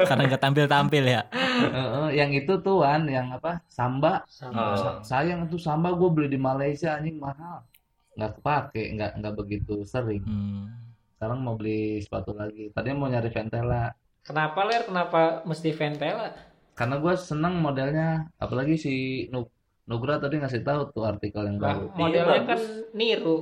Karena 0.05 0.23
nggak 0.27 0.43
tampil-tampil 0.43 1.05
ya. 1.05 1.23
Heeh, 1.33 2.09
yang 2.15 2.31
itu 2.31 2.53
tuh 2.59 2.81
Wan 2.81 3.05
yang 3.07 3.31
apa 3.31 3.65
Samba 3.67 4.23
Sama. 4.27 4.55
Oh. 4.55 4.77
Sa- 4.77 5.01
sayang 5.03 5.45
itu 5.45 5.57
Samba 5.57 5.91
gue 5.91 6.09
beli 6.09 6.29
di 6.29 6.39
Malaysia 6.39 6.95
anjing 6.95 7.17
mahal 7.17 7.65
nggak 8.13 8.33
kepake 8.35 8.83
nggak 8.93 9.11
nggak 9.15 9.35
begitu 9.35 9.75
sering 9.83 10.21
Hmm. 10.23 10.73
sekarang 11.13 11.39
mau 11.39 11.53
beli 11.53 11.81
sepatu 11.99 12.33
lagi 12.33 12.69
tadinya 12.71 12.97
mau 12.99 13.09
nyari 13.09 13.29
Ventela 13.29 13.93
Kenapa 14.23 14.59
ler? 14.63 14.83
Kenapa 14.83 15.21
mesti 15.43 15.71
Ventela? 15.71 16.33
karena 16.73 16.97
gue 16.99 17.15
seneng 17.15 17.57
modelnya 17.57 18.09
apalagi 18.37 18.77
si 18.77 18.95
Nu- 19.27 19.49
Nugra 19.87 20.17
tadi 20.17 20.37
ngasih 20.37 20.61
tahu 20.61 20.91
tuh 20.91 21.05
artikel 21.05 21.41
yang 21.43 21.57
baru 21.57 21.89
modelnya 21.91 22.37
Iya, 22.37 22.45
kan 22.47 22.61
niru. 22.93 23.37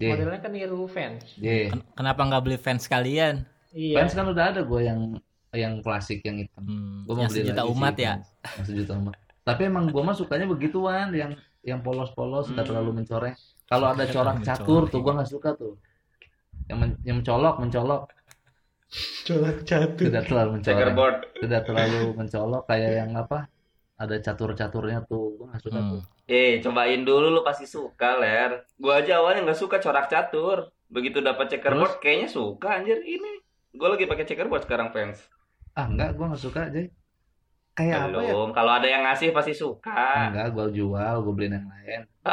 Ye, 0.00 0.08
Modelnya 0.08 0.40
kan 0.40 0.50
niru 0.50 0.84
fans. 0.86 1.22
ye. 1.36 1.68
Ken- 1.68 1.84
Kenapa 1.92 2.24
nggak 2.24 2.42
beli 2.42 2.56
fans 2.56 2.84
kalian? 2.84 3.44
Iya. 3.70 3.94
fans 3.96 4.12
kan 4.12 4.26
udah 4.26 4.44
ada 4.48 4.60
gue 4.60 4.80
yang 4.82 5.00
yang 5.52 5.78
klasik 5.78 6.22
yang 6.22 6.38
hitam 6.38 6.62
Hmm. 6.62 7.04
gue 7.04 7.12
mau 7.12 7.20
Yang 7.20 7.30
beli 7.30 7.40
sejuta 7.44 7.60
lagi 7.60 7.70
umat 7.70 7.92
sih, 7.92 8.02
ya. 8.02 8.14
Yang 8.56 8.66
sejuta 8.66 8.92
umat 8.96 9.14
tapi 9.40 9.62
emang 9.62 9.84
gue 9.86 9.98
mah 10.00 10.12
sukanya 10.12 10.46
begituan 10.46 11.08
yang 11.12 11.32
yang 11.60 11.80
polos-polos 11.80 12.48
nggak 12.48 12.60
Hmm. 12.60 12.70
terlalu 12.70 12.90
mencoreng 12.94 13.34
kalau 13.66 13.86
ada 13.88 14.04
corak 14.06 14.36
catur 14.40 14.82
tuh 14.86 15.00
gue 15.00 15.12
nggak 15.12 15.26
suka 15.28 15.50
tuh 15.54 15.74
yang 16.66 16.78
men- 16.78 17.00
yang 17.02 17.16
mencolok 17.18 17.56
mencolok 17.58 18.02
Colak 19.22 19.58
jatuh. 19.62 20.02
tidak 20.02 20.22
terlalu 20.24 20.48
mencoreng 20.52 20.66
checkerboard 20.66 21.16
tidak 21.36 21.60
terlalu 21.62 22.00
mencolok 22.12 22.62
kayak 22.64 22.90
yang 22.96 23.10
apa 23.14 23.38
ada 24.00 24.16
catur-caturnya 24.16 24.98
tuh 25.04 25.22
gue 25.36 25.46
nggak 25.50 25.62
suka 25.66 25.80
Hmm. 25.80 25.90
tuh. 25.92 26.02
Eh 26.26 26.52
cobain 26.64 27.02
dulu 27.04 27.26
lu 27.28 27.40
pasti 27.44 27.64
suka 27.68 28.16
ler. 28.16 28.50
Gue 28.80 28.92
aja 28.96 29.12
awalnya 29.20 29.40
nggak 29.46 29.60
suka 29.62 29.76
corak 29.78 30.06
catur. 30.08 30.58
Begitu 30.88 31.18
dapat 31.20 31.46
checkerboard 31.52 32.00
kayaknya 32.02 32.28
suka 32.30 32.68
anjir. 32.76 32.98
Ini 33.04 33.30
gue 33.70 33.88
lagi 33.92 34.04
pakai 34.08 34.24
checkerboard 34.24 34.62
sekarang 34.64 34.88
fans. 34.94 35.18
Ah 35.76 35.86
enggak 35.86 36.16
gue 36.16 36.24
nggak 36.26 36.42
suka 36.42 36.60
aja 36.66 36.80
kayak 37.74 38.10
apa 38.10 38.20
ya? 38.20 38.32
Belum. 38.34 38.48
Kalau 38.52 38.72
ada 38.76 38.86
yang 38.86 39.02
ngasih 39.06 39.32
pasti 39.32 39.52
suka. 39.56 40.28
Enggak 40.30 40.52
gue 40.52 40.66
jual 40.82 41.14
gue 41.24 41.32
beliin 41.32 41.56
yang 41.56 41.66
lain. 41.66 42.02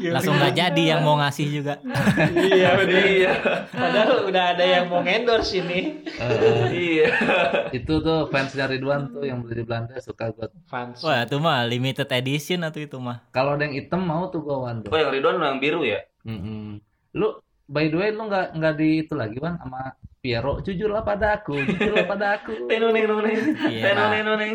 Langsung 0.14 0.34
nggak 0.34 0.54
jadi 0.58 0.82
yang 0.96 1.06
mau 1.06 1.14
ngasih 1.22 1.46
juga. 1.48 1.78
iya 2.50 2.74
iya. 2.90 3.32
Padahal 3.70 4.26
udah 4.26 4.44
ada 4.56 4.64
yang 4.64 4.90
mau 4.90 5.04
endorse 5.06 5.62
ini. 5.62 6.02
Eh, 6.04 6.66
iya. 6.74 7.08
Itu 7.70 8.02
tuh 8.02 8.26
fansnya 8.32 8.66
Ridwan 8.66 9.14
tuh 9.14 9.22
yang 9.22 9.46
beli 9.46 9.62
di 9.62 9.64
Belanda 9.68 9.94
suka 10.00 10.32
gue 10.34 10.48
Fans. 10.66 11.04
Wah, 11.04 11.26
itu 11.26 11.36
mah 11.36 11.68
limited 11.68 12.08
edition 12.08 12.64
atau 12.64 12.80
itu 12.80 12.96
mah. 12.96 13.20
kalau 13.30 13.54
ada 13.54 13.68
yang 13.68 13.76
hitam 13.76 14.02
mau 14.02 14.26
tuh 14.32 14.42
gue 14.42 14.56
wan 14.56 14.82
tuh 14.82 14.90
oh 14.90 14.98
yang 14.98 15.12
Ridwan 15.12 15.38
yang 15.38 15.60
biru 15.60 15.84
ya? 15.84 16.00
Mm-mm. 16.24 16.80
lu 17.16 17.40
by 17.66 17.88
the 17.88 17.96
way 17.96 18.10
lu 18.12 18.28
nggak 18.28 18.52
nggak 18.54 18.74
di 18.76 19.06
itu 19.06 19.14
lagi 19.16 19.40
wan 19.40 19.56
sama 19.56 19.96
Piero 20.20 20.60
jujurlah 20.60 21.00
padaku 21.00 21.56
jujurlah 21.56 22.04
padaku 22.04 22.52
tenoneng 22.68 23.08
noneng 23.08 23.40
Iya. 23.66 23.82
tenoneng 23.88 24.22
noneng 24.22 24.52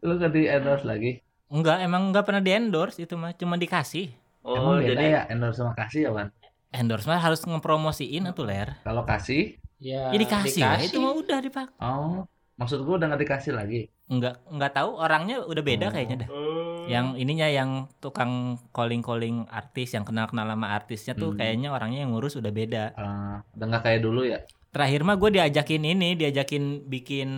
lu 0.00 0.12
nggak 0.14 0.32
di 0.32 0.42
endorse 0.44 0.82
lagi 0.82 1.20
Enggak, 1.46 1.80
emang 1.80 2.08
enggak 2.08 2.24
pernah 2.24 2.40
di 2.40 2.52
endorse 2.52 3.00
itu 3.00 3.12
mah, 3.14 3.32
cuma 3.32 3.56
dikasih. 3.56 4.12
oh 4.42 4.52
emang 4.54 4.74
beda 4.78 4.88
jadi 4.90 5.04
ya 5.06 5.20
endorse 5.28 5.58
sama 5.58 5.72
kasih 5.74 6.00
ya 6.02 6.10
wan 6.10 6.28
Endorse 6.68 7.04
mah 7.04 7.16
harus 7.18 7.40
ngepromosiin 7.42 8.28
atuh 8.28 8.44
ler. 8.44 8.76
kalau 8.82 9.04
kasih 9.04 9.56
Ya, 9.78 10.10
Ya 10.10 10.18
dikasih, 10.18 10.58
lah, 10.60 10.82
itu 10.82 10.98
mah 10.98 11.14
udah 11.14 11.38
dipakai. 11.38 11.76
oh 11.78 12.24
maksud 12.56 12.80
gue 12.80 12.94
udah 12.94 13.06
nggak 13.06 13.22
dikasih 13.22 13.52
lagi 13.54 13.86
Enggak 14.06 14.40
enggak 14.46 14.72
tahu 14.74 14.90
orangnya 14.94 15.40
udah 15.40 15.62
beda 15.62 15.86
Oh. 15.86 15.92
kayaknya 15.92 16.16
dah. 16.24 16.28
Oh. 16.28 16.84
Yang 16.84 17.06
ininya 17.18 17.44
yang 17.46 17.70
tukang 17.98 18.32
calling-calling 18.70 19.44
artis 19.46 19.92
yang 19.92 20.02
kenal-kenal 20.02 20.48
sama 20.48 20.72
artisnya 20.72 21.12
tuh 21.12 21.30
Hmm. 21.30 21.38
kayaknya 21.38 21.68
orangnya 21.70 22.00
yang 22.02 22.10
ngurus 22.10 22.34
udah 22.34 22.48
beda. 22.50 22.84
Eh, 22.90 23.36
udah 23.54 23.66
nggak 23.66 23.82
kayak 23.82 24.00
dulu 24.00 24.24
ya 24.24 24.40
Terakhir 24.68 25.00
mah 25.02 25.16
gue 25.16 25.40
diajakin 25.40 25.82
ini, 25.84 26.14
diajakin 26.18 26.84
bikin 26.86 27.30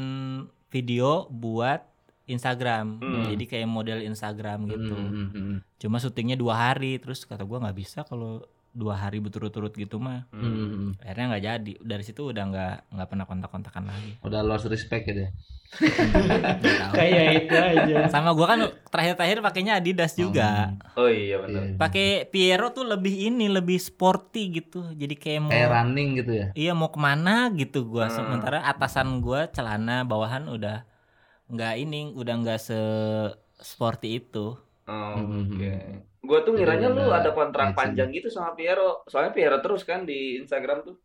video 0.70 1.26
buat 1.30 1.90
Instagram. 2.30 3.02
Hmm. 3.02 3.26
Jadi 3.34 3.44
kayak 3.50 3.68
model 3.68 4.06
Instagram 4.06 4.70
gitu. 4.70 4.94
Mm, 4.94 5.58
Cuma 5.82 5.98
syutingnya 5.98 6.38
dua 6.38 6.70
hari, 6.70 7.02
terus 7.02 7.26
kata 7.26 7.42
gua 7.42 7.66
nggak 7.66 7.76
bisa 7.76 8.06
kalau 8.06 8.46
dua 8.72 8.94
hari 8.96 9.18
berturut-turut 9.18 9.72
gitu 9.72 9.96
mah. 9.96 10.30
mm, 10.30 10.40
mm, 10.40 10.68
mm. 10.70 10.90
Akhirnya 11.02 11.26
nggak 11.28 11.44
jadi. 11.44 11.72
Dari 11.80 12.02
situ 12.02 12.22
udah 12.26 12.44
nggak 12.44 12.74
nggak 12.90 13.08
pernah 13.08 13.24
kontak-kontakan 13.24 13.84
lagi. 13.84 14.10
udah 14.20 14.40
lost 14.40 14.66
respect 14.66 15.04
ya 15.04 15.26
Nggak 15.70 16.74
tahu. 16.76 16.92
Kayak 16.92 17.24
itu 17.36 17.54
aja. 17.54 17.98
Sama 18.06 18.30
gua 18.30 18.46
kan 18.48 18.60
terakhir-terakhir 18.86 19.38
pakainya 19.40 19.72
Adidas 19.76 20.14
juga. 20.14 20.74
oh 20.94 21.06
iya 21.06 21.38
benar 21.38 21.62
Iya. 21.64 21.76
Pakai 21.76 22.08
Piero 22.26 22.70
tuh 22.70 22.82
lebih 22.84 23.14
ini, 23.24 23.46
lebih 23.46 23.76
sporty 23.76 24.50
gitu. 24.52 24.82
Jadi 24.92 25.14
kayak 25.14 25.40
mau 25.40 25.50
kayak 25.50 25.70
running 25.70 26.08
gitu 26.16 26.32
ya 26.32 26.46
iya 26.52 26.72
mau 26.72 26.90
ke 26.90 26.98
mana 26.98 27.50
gitu 27.52 27.86
gua. 27.86 28.06
Hmm. 28.06 28.14
Sementara 28.16 28.62
atasan 28.62 29.18
gua 29.18 29.46
celana 29.46 30.02
bawahan 30.02 30.46
udah 30.46 30.82
nggak 31.46 31.74
ini, 31.76 32.14
udah 32.14 32.34
nggak 32.36 32.58
se 32.58 32.78
sporty 33.56 34.18
itu. 34.18 34.54
Oh, 34.86 35.14
Hmm. 35.14 35.54
oke. 35.54 35.74
Gua 36.20 36.38
tuh 36.40 36.52
ngiranya 36.52 36.86
lu 36.88 37.00
udah 37.00 37.16
ada 37.16 37.30
kontrak 37.32 37.72
matching. 37.72 37.78
panjang 37.78 38.08
gitu 38.12 38.28
sama 38.28 38.52
Piero. 38.52 39.02
Soalnya 39.08 39.32
Piero 39.32 39.56
terus 39.58 39.82
kan 39.82 40.04
di 40.04 40.36
Instagram 40.38 40.84
tuh. 40.84 40.96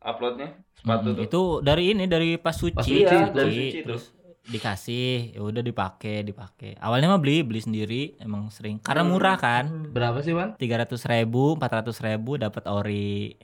uploadnya 0.00 0.56
sepatu 0.72 1.12
Mm, 1.12 1.14
tuh. 1.14 1.24
Itu 1.28 1.40
dari 1.60 1.92
ini 1.92 2.08
dari 2.08 2.40
pas 2.40 2.56
suci. 2.56 2.72
Pas 2.72 2.82
suci, 2.82 3.04
Suci, 3.04 3.16
dari 3.30 3.52
suci 3.52 3.78
tuh. 3.78 3.84
terus 3.84 4.04
dikasih, 4.42 5.36
ya 5.36 5.40
udah 5.44 5.60
dipakai, 5.60 6.24
dipakai. 6.24 6.72
Awalnya 6.80 7.12
mah 7.12 7.20
beli, 7.20 7.44
beli 7.44 7.60
sendiri, 7.60 8.16
emang 8.16 8.48
sering. 8.48 8.80
Karena 8.80 9.04
murah 9.04 9.36
kan. 9.36 9.92
Berapa 9.92 10.24
sih, 10.24 10.32
Wan? 10.32 10.56
tiga 10.56 10.80
ratus 10.80 11.04
ribu, 11.04 11.52
empat 11.52 11.84
ratus 11.84 12.00
ribu 12.00 12.40
dapat 12.40 12.64
ori. 12.66 13.36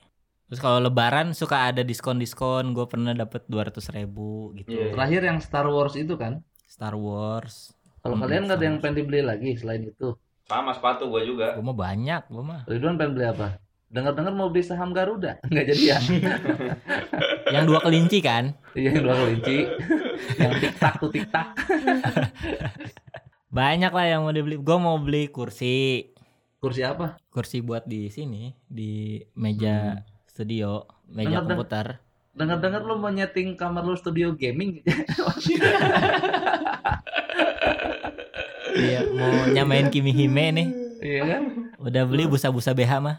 Terus 0.46 0.58
kalau 0.58 0.80
Lebaran 0.80 1.36
suka 1.36 1.68
ada 1.68 1.84
diskon-diskon, 1.84 2.72
gue 2.72 2.86
pernah 2.88 3.12
dapat 3.12 3.44
dua 3.46 3.68
ratus 3.68 3.92
ribu 3.92 4.56
gitu. 4.56 4.72
Iya. 4.72 4.96
Terakhir 4.96 5.20
yang 5.28 5.38
Star 5.44 5.68
Wars 5.68 5.92
itu 5.94 6.16
kan? 6.16 6.40
Star 6.66 6.96
Wars, 6.96 7.76
Kalau 8.00 8.14
Hmm, 8.14 8.22
kalian 8.24 8.42
nggak 8.46 8.56
ada 8.56 8.64
yang 8.64 8.78
pengen 8.78 8.96
dibeli 8.96 9.20
lagi 9.20 9.52
selain 9.54 9.84
itu? 9.84 10.16
Sama 10.46 10.70
sepatu 10.70 11.10
gua 11.10 11.22
juga. 11.22 11.46
gue 11.52 11.64
mah 11.64 11.74
banyak, 11.74 12.22
gue 12.26 12.38
mah. 12.40 12.62
Ridwan 12.64 12.94
pengen 12.94 13.12
beli 13.14 13.26
apa? 13.26 13.58
Dengar-dengar 13.86 14.30
mau 14.30 14.46
beli 14.46 14.62
saham 14.62 14.90
Garuda, 14.90 15.38
nggak 15.42 15.64
jadi 15.68 15.82
ya? 15.86 15.98
Yang 17.54 17.64
dua 17.66 17.78
kelinci 17.80 18.18
kan? 18.18 18.54
Iya 18.74 18.94
yang 18.94 19.04
dua 19.04 19.16
kelinci, 19.16 19.56
yang 20.36 20.52
tiktak 20.58 20.94
tuh 20.98 21.10
tiktak. 21.10 21.54
Banyak 23.56 23.88
lah 23.88 24.06
yang 24.06 24.20
mau 24.22 24.30
dibeli. 24.30 24.58
Gue 24.58 24.76
mau 24.76 24.98
beli 24.98 25.30
kursi, 25.30 26.10
Kursi 26.58 26.82
apa? 26.82 27.14
kursi 27.30 27.62
buat 27.62 27.86
di 27.86 28.10
sini, 28.10 28.50
di 28.66 29.22
meja 29.34 30.02
studio, 30.26 30.82
meja 31.06 31.40
Dengar, 31.40 31.46
komputer. 31.46 31.86
Dengar-dengar 32.34 32.82
lu 32.82 32.98
mau 32.98 33.08
nyeting 33.08 33.54
kamar 33.54 33.82
lu 33.82 33.94
studio 33.94 34.34
gaming? 34.34 34.82
Iya, 38.76 39.00
mau 39.08 39.32
nyamain 39.48 39.88
Kimi 39.88 40.12
Hime 40.12 40.44
nih. 40.52 40.68
iya 40.98 41.22
kan? 41.26 41.42
Udah 41.78 42.02
beli 42.04 42.24
busa-busa 42.24 42.72
BH 42.72 42.92
mah. 42.98 43.16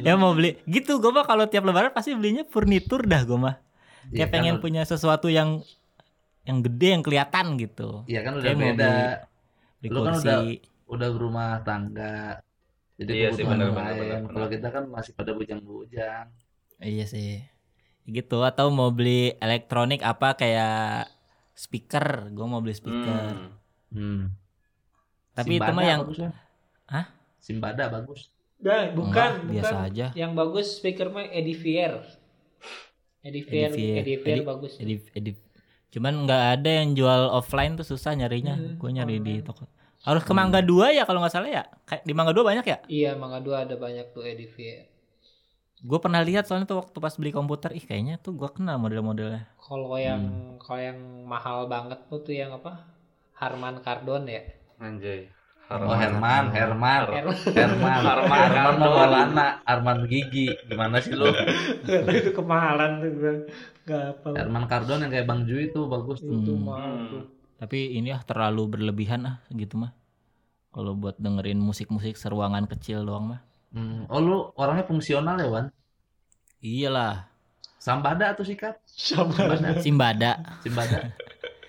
Ya 0.00 0.16
mau 0.16 0.32
beli. 0.32 0.56
Gitu 0.64 0.96
gue 0.96 1.10
mah 1.10 1.24
kalau 1.24 1.44
tiap 1.44 1.62
lebaran 1.62 1.92
pasti 1.92 2.16
belinya 2.16 2.46
furnitur 2.46 3.04
dah 3.04 3.22
gue 3.22 3.36
mah. 3.38 3.56
Iya 4.08 4.16
Kayak 4.16 4.26
kan, 4.26 4.34
pengen 4.34 4.54
punya 4.58 4.82
sesuatu 4.82 5.28
yang 5.28 5.60
yang 6.42 6.64
gede 6.64 6.88
yang 6.90 7.02
kelihatan 7.04 7.60
gitu. 7.60 8.02
Iya 8.08 8.20
kan 8.24 8.32
udah 8.34 8.44
Kayak 8.44 8.56
mau 8.56 8.64
beda. 8.66 8.92
Beli 9.78 9.88
Lu 9.88 9.98
kan 9.98 10.06
kursi. 10.10 10.26
udah- 10.26 10.68
Udah 10.90 11.08
berumah 11.08 11.62
tangga. 11.62 12.42
Jadi 12.98 13.10
Iya 13.14 13.28
sih, 13.30 13.46
benar, 13.46 13.70
benar. 13.70 14.26
Kalau 14.26 14.48
kita 14.50 14.68
kan 14.68 14.84
masih 14.90 15.14
pada 15.14 15.30
bujang-bujang. 15.32 16.26
Iya 16.76 17.04
sih. 17.06 17.46
Gitu 18.04 18.38
atau 18.40 18.68
mau 18.68 18.88
beli 18.90 19.34
elektronik 19.38 20.00
apa 20.00 20.34
kayak 20.34 21.08
speaker. 21.52 22.30
Gue 22.32 22.46
mau 22.46 22.60
beli 22.60 22.74
speaker. 22.74 23.34
Hmm. 23.36 23.52
Hmm. 23.90 24.22
Tapi 25.34 25.56
itu 25.56 25.70
mah 25.70 25.84
yang 25.84 26.00
bagus, 26.04 26.18
Wan. 26.20 26.32
Hah? 26.86 27.06
Simbada 27.38 27.84
bagus. 27.88 28.28
Nah, 28.60 28.92
bukan, 28.92 29.30
Enggak, 29.48 29.50
biasa 29.50 29.72
bukan. 29.72 29.88
aja. 29.88 30.06
Yang 30.12 30.32
bagus 30.36 30.66
speaker 30.76 31.08
mah 31.08 31.24
Edifier. 31.24 32.04
Edifier, 33.20 33.68
Edifier. 33.72 33.96
Edifier 34.00 34.36
Edi- 34.40 34.46
bagus. 34.46 34.72
Edit, 34.76 35.02
edit. 35.12 35.36
Cuman 35.90 36.24
nggak 36.24 36.42
ada 36.60 36.70
yang 36.70 36.92
jual 36.94 37.28
offline 37.30 37.74
tuh 37.74 37.84
susah 37.84 38.12
nyarinya. 38.14 38.56
Hmm, 38.56 38.76
Gue 38.76 38.90
nyari 38.92 39.18
di 39.20 39.40
online. 39.40 39.44
toko. 39.44 39.64
Harus 40.00 40.24
ke 40.24 40.32
Mangga 40.32 40.64
2 40.64 40.96
ya 40.96 41.04
kalau 41.04 41.20
nggak 41.20 41.34
salah 41.34 41.50
ya. 41.50 41.64
Kayak 41.84 42.02
di 42.08 42.12
Mangga 42.16 42.32
2 42.32 42.40
banyak 42.40 42.64
ya? 42.64 42.78
Iya, 42.88 43.10
Mangga 43.20 43.40
2 43.40 43.64
ada 43.68 43.76
banyak 43.76 44.12
tuh 44.12 44.24
Edifier. 44.24 44.88
Gue 45.80 45.96
pernah 45.96 46.20
lihat 46.20 46.44
soalnya 46.44 46.68
tuh 46.68 46.84
waktu 46.84 46.96
pas 47.00 47.16
beli 47.16 47.32
komputer, 47.32 47.72
ih 47.72 47.80
kayaknya 47.80 48.20
tuh 48.20 48.36
gue 48.36 48.48
kenal 48.52 48.76
model-modelnya. 48.76 49.48
Kalau 49.56 49.96
yang 49.96 50.22
kalau 50.60 50.80
yang 50.80 50.98
mahal 51.24 51.64
banget 51.66 51.96
tuh 52.06 52.20
tuh 52.20 52.36
yang 52.36 52.52
apa? 52.52 52.84
Harman 53.32 53.80
Kardon 53.80 54.28
ya. 54.28 54.44
Anjay. 54.76 55.32
Oh 55.70 55.94
Herman, 55.94 56.50
Herman, 56.50 57.02
Herman. 57.14 57.32
Herman, 57.56 58.00
Arman 58.02 58.26
Herman 58.28 58.74
Kardon. 58.74 58.80
Maulana, 58.82 59.46
Arman 59.62 59.98
Gigi, 60.04 60.50
gimana 60.66 60.98
sih 60.98 61.14
lu? 61.14 61.30
itu 62.10 62.34
kemahalan 62.34 62.98
tuh 62.98 63.10
gue. 63.14 63.32
Gak 63.86 64.04
apa. 64.18 64.28
Herman 64.34 64.64
Kardon 64.66 65.00
yang 65.00 65.12
kayak 65.14 65.30
Bang 65.30 65.46
Jui 65.46 65.70
tuh 65.70 65.86
bagus 65.86 66.20
tuh. 66.20 66.34
Itu 66.34 66.58
Hmm. 66.58 66.66
mahal 66.66 66.92
Hmm. 66.92 67.08
tuh. 67.08 67.22
Tapi 67.56 67.96
ini 67.96 68.10
ah 68.10 68.20
terlalu 68.20 68.76
berlebihan 68.76 69.24
ah 69.24 69.36
gitu 69.48 69.78
mah. 69.78 69.94
Kalau 70.70 70.92
buat 70.92 71.16
dengerin 71.16 71.56
musik-musik 71.56 72.18
seruangan 72.18 72.66
kecil 72.66 73.06
doang 73.06 73.32
mah. 73.32 73.40
Hmm. 73.70 74.06
Oh 74.10 74.18
lu 74.18 74.36
orangnya 74.58 74.84
fungsional 74.86 75.38
ya 75.38 75.46
Wan? 75.46 75.66
Iyalah, 76.60 77.30
Sambada 77.80 78.36
atau 78.36 78.44
sikat? 78.44 78.76
Sama. 78.84 79.32
Simbada, 79.80 80.36
Simbada. 80.60 81.16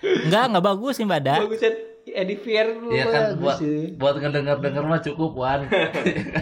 Enggak, 0.03 0.43
enggak 0.51 0.65
bagus 0.65 0.99
Simbada. 0.99 1.39
Bagusnya 1.39 1.71
Edifier 2.01 2.75
lu 2.75 2.91
Iya 2.91 3.05
kan 3.07 3.21
bagus 3.31 3.39
buat 3.39 3.57
sih. 3.61 3.81
buat 3.95 4.15
ngedenger 4.19 4.57
denger 4.59 4.83
mah 4.83 4.99
cukup 4.99 5.31
Wan. 5.37 5.69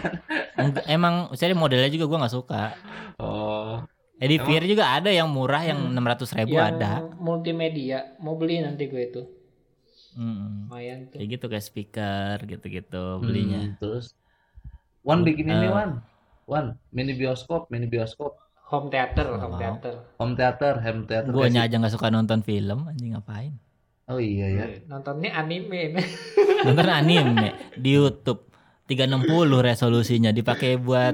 Emang 0.95 1.29
saya 1.37 1.53
modelnya 1.53 1.91
juga 1.93 2.09
gua 2.09 2.25
nggak 2.25 2.33
suka. 2.33 2.73
Oh. 3.21 3.83
Edifier 4.19 4.65
juga 4.65 4.89
ada 4.95 5.13
yang 5.13 5.29
murah 5.31 5.63
yang 5.63 5.79
600 5.95 6.43
ribu 6.43 6.59
yang 6.59 6.75
ada. 6.75 7.07
multimedia 7.23 8.19
mau 8.19 8.35
beli 8.35 8.59
nanti 8.59 8.91
gue 8.91 8.99
itu 8.99 9.23
lumayan 10.19 11.07
tuh 11.07 11.17
Kayak 11.23 11.27
gitu 11.39 11.45
kayak 11.47 11.65
speaker 11.65 12.35
gitu-gitu 12.43 13.03
belinya. 13.23 13.61
Hmm, 13.63 13.75
terus 13.79 14.11
Wan 15.01 15.23
bikin 15.23 15.47
ini 15.47 15.67
Eh. 15.67 15.71
Wan. 15.71 15.91
Wan, 16.43 16.65
mini 16.89 17.13
bioskop, 17.13 17.69
mini 17.69 17.85
bioskop, 17.85 18.35
home 18.67 18.89
theater 18.89 19.37
home 19.37 19.53
Wow. 19.53 19.61
theater 19.61 19.93
home 20.17 20.33
theater, 20.33 20.73
home 20.81 21.03
theater. 21.05 21.29
Gue 21.29 21.45
aja 21.47 21.69
nggak 21.69 21.93
suka 21.93 22.09
nonton 22.09 22.41
film, 22.41 22.89
anjing 22.89 23.13
ngapain? 23.13 23.53
Oh 24.09 24.17
iya 24.17 24.49
ya. 24.49 24.65
nontonnya 24.89 25.37
anime 25.37 25.93
Nonton 26.65 26.89
anime 26.89 27.53
di 27.77 27.93
YouTube 27.93 28.49
360 28.89 29.29
resolusinya 29.61 30.33
dipakai 30.33 30.81
buat 30.81 31.13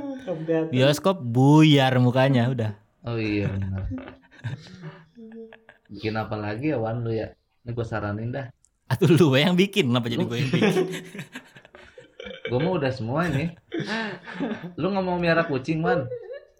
bioskop 0.71 1.19
buyar 1.19 1.91
mukanya 1.99 2.47
udah. 2.47 2.71
Oh 3.03 3.19
iya 3.19 3.51
benar. 3.51 3.91
Bikin 5.91 6.15
apa 6.15 6.35
lagi 6.39 6.71
ya 6.71 6.79
Wan 6.79 7.03
lu 7.03 7.11
ya? 7.11 7.35
Ini 7.67 7.75
gue 7.75 7.85
saranin 7.85 8.31
dah. 8.31 8.47
Atau 8.87 9.11
lu 9.11 9.35
yang 9.35 9.59
bikin 9.59 9.91
kenapa 9.91 10.07
jadi 10.07 10.23
gue 10.23 10.37
yang 10.39 10.51
bikin? 10.55 10.85
Gue 12.49 12.59
mau 12.61 12.77
udah 12.77 12.91
semua 12.93 13.25
ini. 13.29 13.53
Lu 14.79 14.91
nggak 14.93 15.05
mau 15.05 15.17
miara 15.17 15.45
kucing 15.45 15.81
Wan? 15.85 16.05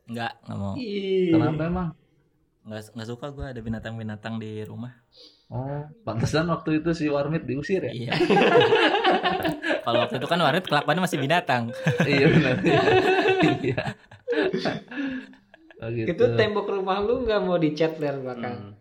Enggak, 0.05 0.37
enggak 0.45 0.57
mau. 0.59 0.73
Kenapa 0.77 1.61
emang? 1.65 1.89
Enggak 2.65 2.81
enggak 2.93 3.09
suka 3.09 3.27
gue 3.33 3.45
ada 3.45 3.61
binatang-binatang 3.61 4.41
di 4.41 4.65
rumah. 4.65 4.93
Oh, 5.45 5.85
pantesan 6.01 6.49
waktu 6.49 6.81
itu 6.81 6.89
si 6.97 7.05
Warmit 7.05 7.45
diusir 7.45 7.85
ya? 7.85 7.93
Iya. 7.93 8.13
Kalau 9.85 10.01
waktu 10.01 10.17
itu 10.17 10.25
kan 10.25 10.41
warit 10.41 10.65
kelakuannya 10.65 11.05
masih 11.05 11.21
binatang. 11.21 11.69
iya 12.09 12.25
benar. 12.25 12.55
Iya. 13.61 13.83
Oh, 15.85 15.89
gitu. 15.93 16.07
itu 16.09 16.23
tembok 16.33 16.65
rumah 16.73 16.97
lu 16.97 17.21
nggak 17.27 17.41
mau 17.45 17.61
dicat 17.61 18.01
dari 18.01 18.17
belakang 18.17 18.55
Hmm. 18.55 18.73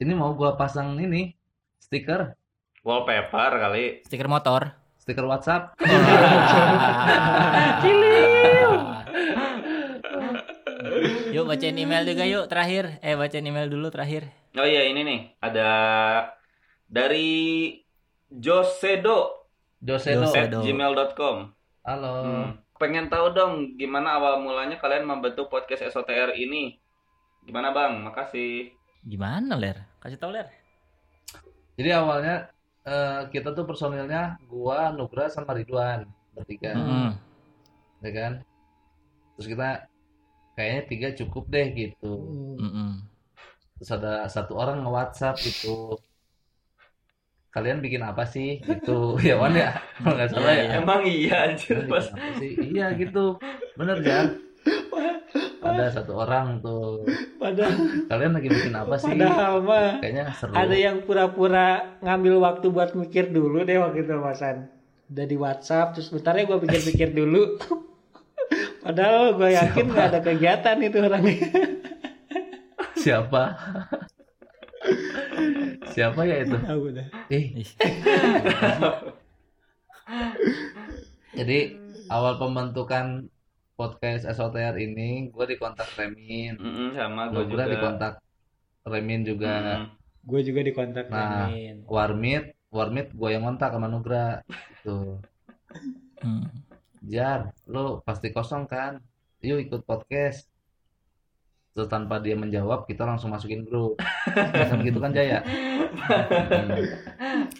Ini 0.00 0.12
mau 0.16 0.32
gua 0.32 0.56
pasang 0.56 0.96
ini 0.96 1.36
stiker, 1.76 2.32
Wallpaper 2.80 3.52
kali. 3.60 3.84
Stiker 4.08 4.28
motor. 4.32 4.79
Stiker 5.10 5.26
WhatsApp. 5.26 5.74
yuk 11.34 11.50
bacain 11.50 11.74
email 11.74 12.06
juga 12.06 12.22
yuk 12.30 12.46
terakhir. 12.46 13.02
Eh 13.02 13.18
bacain 13.18 13.42
email 13.42 13.66
dulu 13.66 13.90
terakhir. 13.90 14.30
Oh 14.54 14.62
iya 14.62 14.86
ini 14.86 15.02
nih 15.02 15.34
ada 15.42 15.68
dari 16.86 17.74
Josedo 18.30 19.50
Josedo. 19.82 20.30
Jose- 20.30 20.38
at 20.38 20.54
Josedo. 20.54 20.62
gmail.com. 20.62 21.50
Halo. 21.82 22.14
Hmm. 22.22 22.62
Pengen 22.78 23.10
tahu 23.10 23.34
dong 23.34 23.74
gimana 23.74 24.14
awal 24.16 24.38
mulanya 24.38 24.78
kalian 24.78 25.10
membentuk 25.10 25.50
podcast 25.50 25.90
SOTR 25.90 26.38
ini? 26.38 26.78
Gimana 27.44 27.74
bang? 27.74 27.98
Makasih. 28.06 28.70
Gimana 29.02 29.58
ler? 29.58 29.90
Kasih 29.98 30.22
tau 30.22 30.30
ler. 30.30 30.46
Jadi 31.76 31.90
awalnya 31.92 32.48
eh, 32.86 33.20
kita 33.32 33.48
tuh 33.56 33.64
personilnya 33.68 34.36
gua, 34.48 34.92
Nugra 34.96 35.28
sama 35.32 35.52
Ridwan 35.56 36.06
bertiga, 36.36 36.72
Mm-mm. 36.78 37.10
ya 38.04 38.10
kan? 38.14 38.32
Terus 39.36 39.46
kita 39.52 39.68
kayaknya 40.56 40.82
tiga 40.90 41.08
cukup 41.18 41.44
deh 41.50 41.66
gitu. 41.74 42.12
Hmm. 42.60 43.02
Terus 43.80 43.90
ada 43.96 44.28
satu 44.28 44.52
orang 44.60 44.84
nge-WhatsApp 44.84 45.36
gitu. 45.40 45.96
Kalian 47.50 47.82
bikin 47.82 48.02
apa 48.06 48.22
sih? 48.28 48.62
Gitu. 48.62 48.98
Ya 49.26 49.34
Wan 49.40 49.54
ya. 49.56 49.74
Kalau 49.98 50.14
nggak 50.16 50.30
salah 50.30 50.52
Iya, 50.54 50.62
ya. 50.62 50.64
iya. 50.70 50.74
Emang 50.78 51.00
iya 51.02 51.36
anjir 51.50 51.76
pas. 51.90 52.06
Iya 52.40 52.86
gitu. 52.94 53.24
Bener 53.74 53.98
kan? 54.06 54.26
Ada 55.72 55.86
satu 55.96 56.12
orang 56.16 56.58
tuh. 56.58 57.06
padahal 57.36 57.76
Kalian 58.06 58.32
lagi 58.32 58.48
bikin 58.48 58.72
apa 58.72 58.94
sih? 58.94 59.12
padahal 59.12 59.54
mah 59.60 59.90
Kayaknya 59.98 60.24
seru. 60.34 60.52
ada 60.52 60.76
yang 60.76 60.96
pura-pura 61.02 61.68
ngambil 61.98 62.34
waktu 62.38 62.66
buat 62.68 62.90
mikir 62.92 63.28
dulu 63.28 63.62
deh 63.62 63.76
waktu 63.76 64.02
itu 64.02 64.12
Masan 64.14 64.68
udah 65.06 65.26
di 65.26 65.36
WhatsApp 65.36 65.92
terus 65.92 66.08
bentar 66.08 66.32
ya 66.32 66.44
gue 66.44 66.58
pikir-pikir 66.60 67.10
dulu 67.10 67.58
padahal 68.84 69.34
gue 69.34 69.50
yakin 69.52 69.84
nggak 69.86 70.06
ada 70.08 70.20
kegiatan 70.20 70.76
itu 70.78 70.98
orangnya 70.98 71.38
Siapa? 72.94 73.42
Siapa 75.90 76.20
ya 76.22 76.36
itu? 76.38 76.52
Eh. 77.28 77.64
Jadi 81.32 81.58
awal 82.06 82.36
pembentukan 82.36 83.30
podcast 83.80 84.28
SOTR 84.28 84.76
ini 84.76 85.32
gue 85.32 85.44
dikontak 85.56 85.88
Remin, 85.96 86.60
Mm-mm, 86.60 86.92
sama 86.92 87.32
gue 87.32 87.48
juga. 87.48 87.64
dikontak 87.64 88.14
Remin 88.84 89.24
juga, 89.24 89.52
Mm-mm. 89.56 89.84
Gue 90.20 90.40
juga 90.44 90.60
dikontak 90.60 91.08
Nah. 91.08 91.48
Amin. 91.48 91.88
Warmit, 91.88 92.52
Warmit 92.68 93.08
gue 93.16 93.30
yang 93.32 93.48
kontak 93.48 93.72
sama 93.72 93.88
Nugra, 93.88 94.44
gitu. 94.76 95.16
Hmm. 96.20 96.44
Jar, 97.00 97.56
lo 97.64 98.04
pasti 98.04 98.28
kosong 98.28 98.68
kan? 98.68 99.00
Yuk 99.40 99.64
ikut 99.64 99.88
podcast. 99.88 100.49
Terus 101.74 101.86
tanpa 101.86 102.18
dia 102.24 102.34
menjawab, 102.34 102.82
kita 102.90 103.06
langsung 103.06 103.30
masukin 103.34 103.62
grup. 103.68 103.94
kan 104.70 104.78
gitu 104.82 104.98
kan 104.98 105.10
Jaya? 105.14 105.38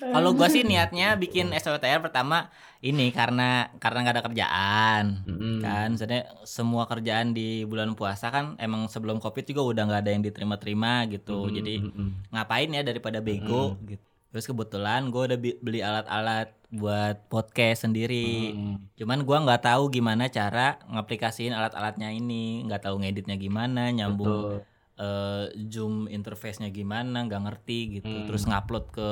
Kalau 0.01 0.31
gua 0.39 0.49
sih 0.51 0.63
niatnya 0.67 1.15
bikin 1.23 1.47
SOTR 1.55 2.01
pertama 2.03 2.49
ini 2.83 3.13
karena 3.13 3.69
karena 3.83 3.99
nggak 4.03 4.15
ada 4.17 4.27
kerjaan. 4.29 5.05
Mm-mm. 5.29 5.55
kan 5.65 5.89
sebenarnya 5.93 6.25
semua 6.49 6.89
kerjaan 6.89 7.37
di 7.37 7.69
bulan 7.69 7.93
puasa 7.93 8.33
kan 8.35 8.57
emang 8.57 8.89
sebelum 8.89 9.21
covid 9.21 9.45
juga 9.45 9.63
udah 9.71 9.83
nggak 9.87 10.01
ada 10.03 10.11
yang 10.17 10.25
diterima-terima 10.25 11.05
gitu 11.13 11.37
Mm-mm, 11.37 11.57
jadi 11.57 11.73
ngapain 12.33 12.71
ya 12.73 12.81
daripada 12.81 13.21
bego 13.21 13.77
gitu 13.85 14.10
terus 14.31 14.47
kebetulan 14.47 15.11
gue 15.11 15.23
udah 15.25 15.39
beli 15.39 15.81
alat-alat 15.81 16.55
buat 16.71 17.27
podcast 17.27 17.83
sendiri 17.83 18.55
Mm. 18.55 18.95
cuman 18.95 19.21
gua 19.23 19.43
nggak 19.43 19.67
tahu 19.67 19.91
gimana 19.91 20.27
cara 20.27 20.79
ngaplikasiin 20.87 21.51
alat-alatnya 21.51 22.11
ini 22.11 22.63
nggak 22.63 22.85
tahu 22.85 23.03
ngeditnya 23.03 23.35
gimana 23.37 23.91
nyambung 23.91 24.63
Betul. 24.63 24.63
eh, 24.97 25.45
zoom 25.67 26.07
interface-nya 26.07 26.71
gimana 26.71 27.27
nggak 27.27 27.43
ngerti 27.43 27.79
gitu 27.97 28.07
Hmm. 28.09 28.27
terus 28.27 28.47
ngupload 28.47 28.87
ke 28.89 29.11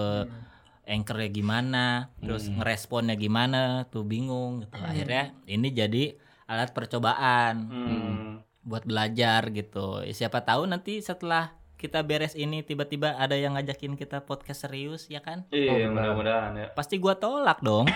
anchornya 0.87 1.29
gimana 1.29 1.85
terus 2.17 2.47
Hmm. 2.47 2.63
ngeresponnya 2.63 3.15
gimana 3.15 3.61
tuh 3.89 4.05
bingung 4.05 4.63
gitu 4.63 4.79
akhirnya 4.79 5.35
ini 5.45 5.69
jadi 5.69 6.05
alat 6.47 6.71
percobaan 6.71 7.55
Hmm. 7.67 8.25
buat 8.63 8.85
belajar 8.85 9.51
gitu 9.51 10.07
siapa 10.11 10.41
tahu 10.41 10.65
nanti 10.65 11.01
setelah 11.01 11.58
kita 11.79 12.03
beres 12.03 12.35
ini 12.35 12.61
tiba-tiba 12.61 13.15
ada 13.15 13.33
yang 13.33 13.55
ngajakin 13.55 13.95
kita 13.95 14.19
podcast 14.21 14.67
serius 14.67 15.07
ya 15.07 15.23
kan 15.23 15.47
Iya, 15.49 15.87
Oh, 15.87 15.95
mudah-mudahan 15.95 16.53
ya. 16.53 16.67
pasti 16.75 16.99
gua 16.99 17.15
tolak 17.15 17.63
dong 17.63 17.87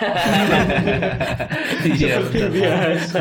Iya. 1.82 2.22
Biasa. 2.22 3.20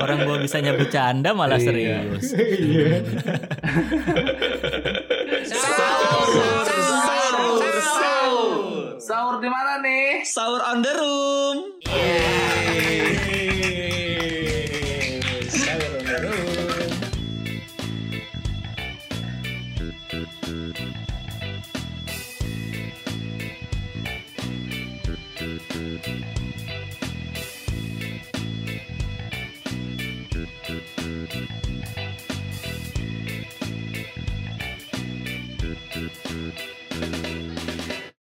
orang 0.00 0.18
gua 0.24 0.40
bisanya 0.40 0.72
bercanda 0.72 1.36
malah 1.36 1.60
Iya. 1.60 1.66
serius 1.68 2.24
Iya. 2.32 2.96
Sahur 8.98 9.40
di 9.40 9.48
mana 9.48 9.80
nih? 9.80 10.20
Sahur 10.22 10.60
on 10.60 10.78
the 10.80 10.92
room. 10.92 11.56